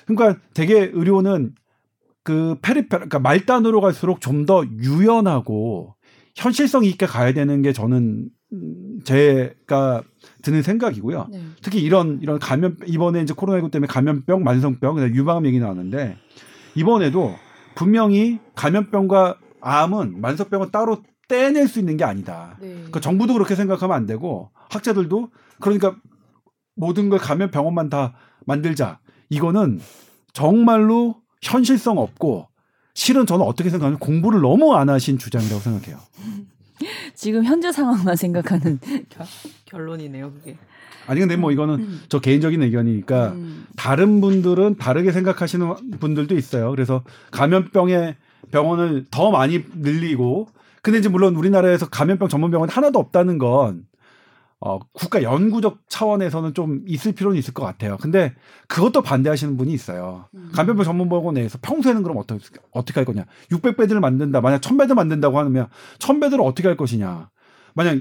[0.07, 1.55] 그러니까 되게 의료는
[2.25, 5.95] 그 페리페 그러니까 말단으로 갈수록 좀 더 유연하고
[6.37, 10.03] 현실성 있게 가야 되는 게 저는 음, 제가
[10.43, 11.29] 드는 생각이고요.
[11.31, 11.41] 네.
[11.63, 16.17] 특히 이런 이런 감염 이번에 이제 코로나19 때문에 감염병, 만성병, 그다음에 유방암 얘기 나왔는데
[16.75, 17.35] 이번에도
[17.75, 22.57] 분명히 감염병과 암은 만성병은 따로 떼낼 수 있는 게 아니다.
[22.61, 22.75] 네.
[22.75, 25.97] 그러니까 정부도 그렇게 생각하면 안 되고 학자들도 그러니까
[26.75, 28.15] 모든 걸 가면 병원만 다
[28.47, 28.99] 만들자.
[29.31, 29.81] 이거는
[30.33, 32.49] 정말로 현실성 없고
[32.95, 35.99] 실은 저는 어떻게 생각하면 공부를 너무 안 하신 주장이라고 생각해요.
[37.15, 38.79] 지금 현재 상황만 생각하는
[39.09, 39.27] 결,
[39.67, 40.57] 결론이네요, 그게.
[41.07, 42.01] 아니 근데 뭐 이거는 음.
[42.09, 43.67] 저 개인적인 의견이니까 음.
[43.77, 46.71] 다른 분들은 다르게 생각하시는 분들도 있어요.
[46.71, 48.17] 그래서 감염병의
[48.53, 50.49] 병원을 더 많이 늘리고
[50.81, 53.85] 근데 이제 물론 우리나라에서 감염병 전문 병원 하나도 없다는 건
[54.65, 57.97] 어, 국가 연구적 차원에서는 좀 있을 필요는 있을 것 같아요.
[58.01, 58.33] 근데
[58.69, 60.27] 그것도 반대하시는 분이 있어요.
[60.35, 60.51] 음.
[60.55, 63.25] 감염병 전문 병원 내에서 평소에는 그럼 어떻게 어떻게 할 거냐?
[63.51, 64.41] 600배드를 만든다.
[64.41, 65.67] 만약 1000배드 만든다고 하면
[65.99, 67.29] 1000배드를 어떻게 할 것이냐?
[67.75, 67.99] 만약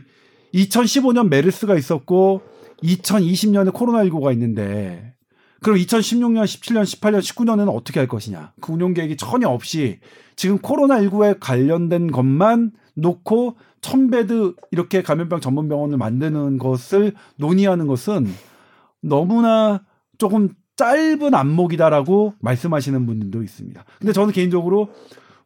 [0.54, 2.44] 2015년 메르스가 있었고
[2.84, 5.16] 2020년에 코로나19가 있는데
[5.64, 8.54] 그럼 2016년, 17년, 18년, 19년에는 어떻게 할 것이냐?
[8.62, 10.00] 그 운영 계획이 전혀 없이
[10.36, 18.28] 지금 코로나19에 관련된 것만 놓고 1000 bed 이렇게 감염병 전문 병원을 만드는 것을 논의하는 것은
[19.02, 19.84] 너무나
[20.18, 23.84] 조금 짧은 안목이다라고 말씀하시는 분들도 있습니다.
[24.00, 24.90] 근데 저는 개인적으로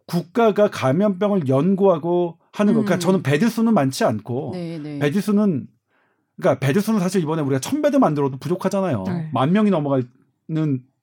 [0.06, 3.00] 국가가 감염병을 연구하고 하는 것, 그러니까 음.
[3.00, 5.00] 저는 bed 수는 많지 않고 네, 네.
[5.00, 5.68] bed 수는
[6.38, 9.04] 그러니까 bed 수는 사실 이번에 우리가 천 bed 만들어도 부족하잖아요.
[9.08, 9.30] 네.
[9.34, 10.06] 만 명이 넘어가는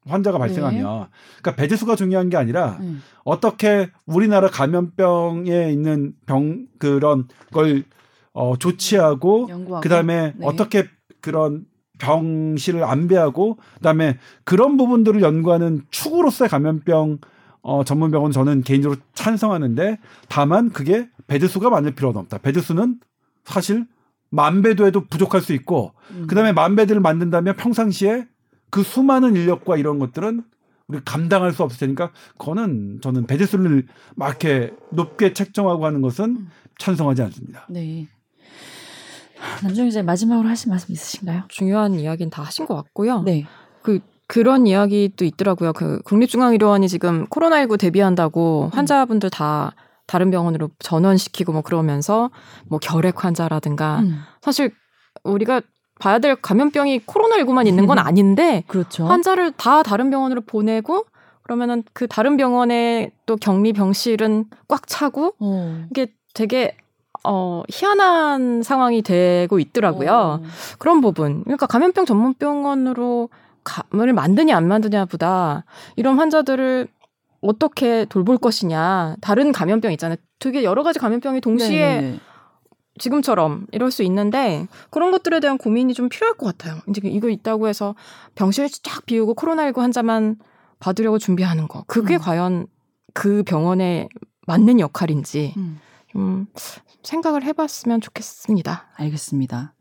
[0.06, 1.06] 환자가 발생하면
[1.40, 2.94] 그러니까 bed 수가 중요한 게 아니라 네.
[3.24, 7.84] 어떻게 우리나라 감염병에 있는 병 그런 걸
[8.32, 9.82] 어, 조치하고 연구하고.
[9.82, 10.46] 그다음에 네.
[10.46, 10.88] 어떻게
[11.20, 11.66] 그런
[11.98, 17.18] 병실을 안배하고 그다음에 그런 부분들을 연구하는 축으로서의 감염병
[17.62, 19.98] 어, 전문 병원 저는 개인적으로 찬성하는데
[20.28, 22.38] 다만 그게 bed 수가 많을 필요는 없다.
[22.38, 22.98] bed 수는
[23.44, 23.86] 사실
[24.30, 26.26] 만 배도 해도 부족할 수 있고 음.
[26.26, 28.26] 그다음에 만 배들을 만든다면 평상시에
[28.72, 30.44] 그 수많은 인력과 이런 것들은
[30.88, 36.24] 우리 감당할 수 없을 테니까 그거는 저는 베드 수를 막 이렇게 높게 책정하고 하는 것은
[36.24, 36.48] 음.
[36.78, 37.66] 찬성하지 않습니다.
[37.68, 38.08] 네.
[39.62, 41.44] 남정 기자 마지막으로 하실 말씀 있으신가요?
[41.48, 43.22] 중요한 이야기는 다 하신 것 같고요.
[43.22, 43.44] 네.
[43.82, 45.74] 그 그런 이야기도 있더라고요.
[45.74, 48.76] 그 국립중앙의료원이 지금 코로나19 대비한다고 음.
[48.76, 49.74] 환자분들 다
[50.06, 52.30] 다른 병원으로 전원시키고 뭐 그러면서
[52.68, 54.22] 뭐 결핵 환자라든가 음.
[54.40, 54.72] 사실
[55.24, 55.60] 우리가
[56.02, 59.06] 봐야 될 감염병이 코로나19만 있는 건 아닌데 그렇죠.
[59.06, 61.04] 환자를 다 다른 병원으로 보내고
[61.42, 65.84] 그러면은 그 다른 병원에 또 격리 병실은 꽉 차고 어.
[65.90, 66.76] 이게 되게
[67.24, 70.10] 어 희한한 상황이 되고 있더라고요.
[70.10, 70.42] 어.
[70.78, 71.44] 그런 부분.
[71.44, 73.28] 그러니까 감염병 전문 병원으로
[73.62, 76.88] 감을 만드냐 안 만드냐보다 이런 환자들을
[77.42, 79.16] 어떻게 돌볼 것이냐.
[79.20, 80.16] 다른 감염병 있잖아요.
[80.40, 82.20] 되게 여러 가지 감염병이 동시에 네네네.
[82.98, 86.80] 지금처럼 이럴 수 있는데 그런 것들에 대한 고민이 좀 필요할 것 같아요.
[86.88, 87.94] 이제 이거 있다고 해서
[88.34, 90.36] 병실 쫙 비우고 코로나19 환자만
[90.78, 91.84] 받으려고 준비하는 거.
[91.86, 92.20] 그게 음.
[92.20, 92.66] 과연
[93.14, 94.08] 그 병원에
[94.46, 95.80] 맞는 역할인지 음.
[96.08, 96.46] 좀
[97.02, 98.88] 생각을 해봤으면 좋겠습니다.
[98.96, 99.74] 알겠습니다.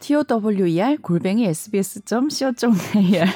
[0.00, 3.26] tower 골뱅이 sbs.co.kr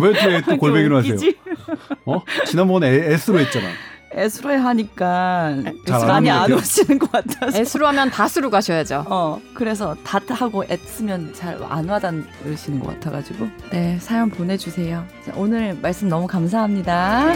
[0.00, 1.16] 왜 또 골뱅이로 하세요?
[2.06, 2.22] 어?
[2.46, 3.68] 지난번에 S로 했잖아.
[4.18, 5.54] S로 하니까
[6.06, 6.52] 많이 안.
[6.52, 7.56] 오시는 것 같아서.
[7.58, 9.04] S로 하면 다스로 가셔야죠.
[9.08, 13.48] 어, 그래서 닷하고 앳 쓰면 잘 안 와닿으시는 것 같아가지고.
[13.70, 15.04] 네, 사연 보내주세요.
[15.24, 17.32] 자, 오늘 말씀 너무 감사합니다.